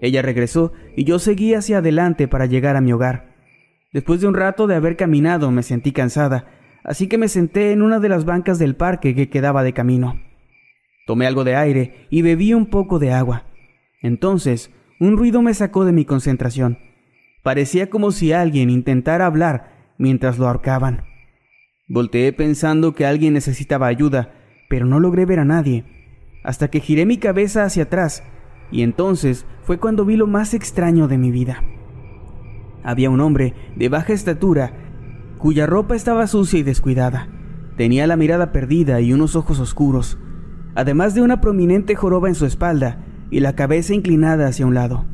Ella 0.00 0.22
regresó 0.22 0.72
y 0.96 1.04
yo 1.04 1.18
seguí 1.18 1.52
hacia 1.52 1.78
adelante 1.78 2.26
para 2.26 2.46
llegar 2.46 2.76
a 2.76 2.80
mi 2.80 2.94
hogar. 2.94 3.29
Después 3.92 4.20
de 4.20 4.28
un 4.28 4.34
rato 4.34 4.68
de 4.68 4.76
haber 4.76 4.96
caminado 4.96 5.50
me 5.50 5.64
sentí 5.64 5.90
cansada, 5.90 6.46
así 6.84 7.08
que 7.08 7.18
me 7.18 7.28
senté 7.28 7.72
en 7.72 7.82
una 7.82 7.98
de 7.98 8.08
las 8.08 8.24
bancas 8.24 8.58
del 8.58 8.76
parque 8.76 9.14
que 9.16 9.28
quedaba 9.28 9.64
de 9.64 9.72
camino. 9.72 10.20
Tomé 11.06 11.26
algo 11.26 11.42
de 11.42 11.56
aire 11.56 12.06
y 12.08 12.22
bebí 12.22 12.54
un 12.54 12.66
poco 12.66 13.00
de 13.00 13.12
agua. 13.12 13.46
Entonces, 14.00 14.70
un 15.00 15.16
ruido 15.16 15.42
me 15.42 15.54
sacó 15.54 15.84
de 15.84 15.92
mi 15.92 16.04
concentración. 16.04 16.78
Parecía 17.42 17.90
como 17.90 18.12
si 18.12 18.32
alguien 18.32 18.70
intentara 18.70 19.26
hablar 19.26 19.94
mientras 19.98 20.38
lo 20.38 20.46
ahorcaban. 20.46 21.02
Volteé 21.88 22.32
pensando 22.32 22.94
que 22.94 23.06
alguien 23.06 23.32
necesitaba 23.32 23.88
ayuda, 23.88 24.32
pero 24.68 24.86
no 24.86 25.00
logré 25.00 25.26
ver 25.26 25.40
a 25.40 25.44
nadie, 25.44 25.84
hasta 26.44 26.68
que 26.68 26.78
giré 26.78 27.06
mi 27.06 27.18
cabeza 27.18 27.64
hacia 27.64 27.84
atrás, 27.84 28.22
y 28.70 28.82
entonces 28.82 29.46
fue 29.64 29.78
cuando 29.78 30.04
vi 30.04 30.16
lo 30.16 30.28
más 30.28 30.54
extraño 30.54 31.08
de 31.08 31.18
mi 31.18 31.32
vida 31.32 31.64
había 32.82 33.10
un 33.10 33.20
hombre 33.20 33.54
de 33.76 33.88
baja 33.88 34.12
estatura 34.12 34.72
cuya 35.38 35.66
ropa 35.66 35.96
estaba 35.96 36.26
sucia 36.26 36.58
y 36.58 36.62
descuidada. 36.62 37.28
Tenía 37.76 38.06
la 38.06 38.16
mirada 38.16 38.52
perdida 38.52 39.00
y 39.00 39.12
unos 39.12 39.36
ojos 39.36 39.58
oscuros, 39.58 40.18
además 40.74 41.14
de 41.14 41.22
una 41.22 41.40
prominente 41.40 41.94
joroba 41.94 42.28
en 42.28 42.34
su 42.34 42.44
espalda 42.44 43.04
y 43.30 43.40
la 43.40 43.54
cabeza 43.54 43.94
inclinada 43.94 44.46
hacia 44.46 44.66
un 44.66 44.74
lado. 44.74 45.06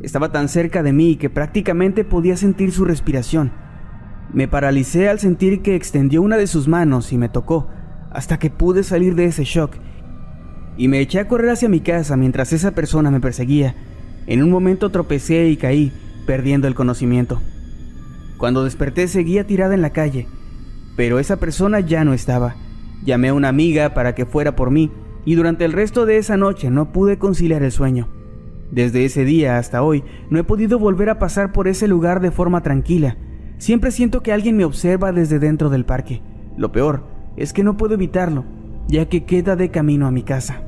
Estaba 0.00 0.30
tan 0.30 0.48
cerca 0.48 0.82
de 0.82 0.92
mí 0.92 1.16
que 1.16 1.30
prácticamente 1.30 2.04
podía 2.04 2.36
sentir 2.36 2.72
su 2.72 2.84
respiración. 2.84 3.52
Me 4.32 4.46
paralicé 4.46 5.08
al 5.08 5.18
sentir 5.18 5.62
que 5.62 5.74
extendió 5.74 6.20
una 6.20 6.36
de 6.36 6.46
sus 6.46 6.68
manos 6.68 7.12
y 7.12 7.18
me 7.18 7.28
tocó, 7.28 7.68
hasta 8.10 8.38
que 8.38 8.50
pude 8.50 8.82
salir 8.82 9.14
de 9.14 9.24
ese 9.24 9.44
shock. 9.44 9.76
Y 10.76 10.88
me 10.88 11.00
eché 11.00 11.20
a 11.20 11.26
correr 11.26 11.50
hacia 11.50 11.68
mi 11.68 11.80
casa 11.80 12.16
mientras 12.16 12.52
esa 12.52 12.72
persona 12.72 13.10
me 13.10 13.20
perseguía. 13.20 13.74
En 14.26 14.42
un 14.42 14.50
momento 14.50 14.90
tropecé 14.90 15.48
y 15.48 15.56
caí, 15.56 15.92
perdiendo 16.28 16.68
el 16.68 16.74
conocimiento. 16.74 17.40
Cuando 18.36 18.62
desperté 18.62 19.08
seguía 19.08 19.46
tirada 19.46 19.74
en 19.74 19.80
la 19.80 19.94
calle, 19.94 20.28
pero 20.94 21.18
esa 21.18 21.38
persona 21.38 21.80
ya 21.80 22.04
no 22.04 22.12
estaba. 22.12 22.54
Llamé 23.02 23.28
a 23.28 23.34
una 23.34 23.48
amiga 23.48 23.94
para 23.94 24.14
que 24.14 24.26
fuera 24.26 24.54
por 24.54 24.70
mí 24.70 24.90
y 25.24 25.36
durante 25.36 25.64
el 25.64 25.72
resto 25.72 26.04
de 26.04 26.18
esa 26.18 26.36
noche 26.36 26.68
no 26.68 26.92
pude 26.92 27.18
conciliar 27.18 27.62
el 27.62 27.72
sueño. 27.72 28.08
Desde 28.70 29.06
ese 29.06 29.24
día 29.24 29.56
hasta 29.56 29.82
hoy 29.82 30.04
no 30.28 30.38
he 30.38 30.44
podido 30.44 30.78
volver 30.78 31.08
a 31.08 31.18
pasar 31.18 31.50
por 31.50 31.66
ese 31.66 31.88
lugar 31.88 32.20
de 32.20 32.30
forma 32.30 32.62
tranquila. 32.62 33.16
Siempre 33.56 33.90
siento 33.90 34.22
que 34.22 34.34
alguien 34.34 34.54
me 34.54 34.66
observa 34.66 35.12
desde 35.12 35.38
dentro 35.38 35.70
del 35.70 35.86
parque. 35.86 36.20
Lo 36.58 36.72
peor 36.72 37.04
es 37.38 37.54
que 37.54 37.64
no 37.64 37.78
puedo 37.78 37.94
evitarlo, 37.94 38.44
ya 38.86 39.08
que 39.08 39.24
queda 39.24 39.56
de 39.56 39.70
camino 39.70 40.06
a 40.06 40.10
mi 40.10 40.24
casa. 40.24 40.67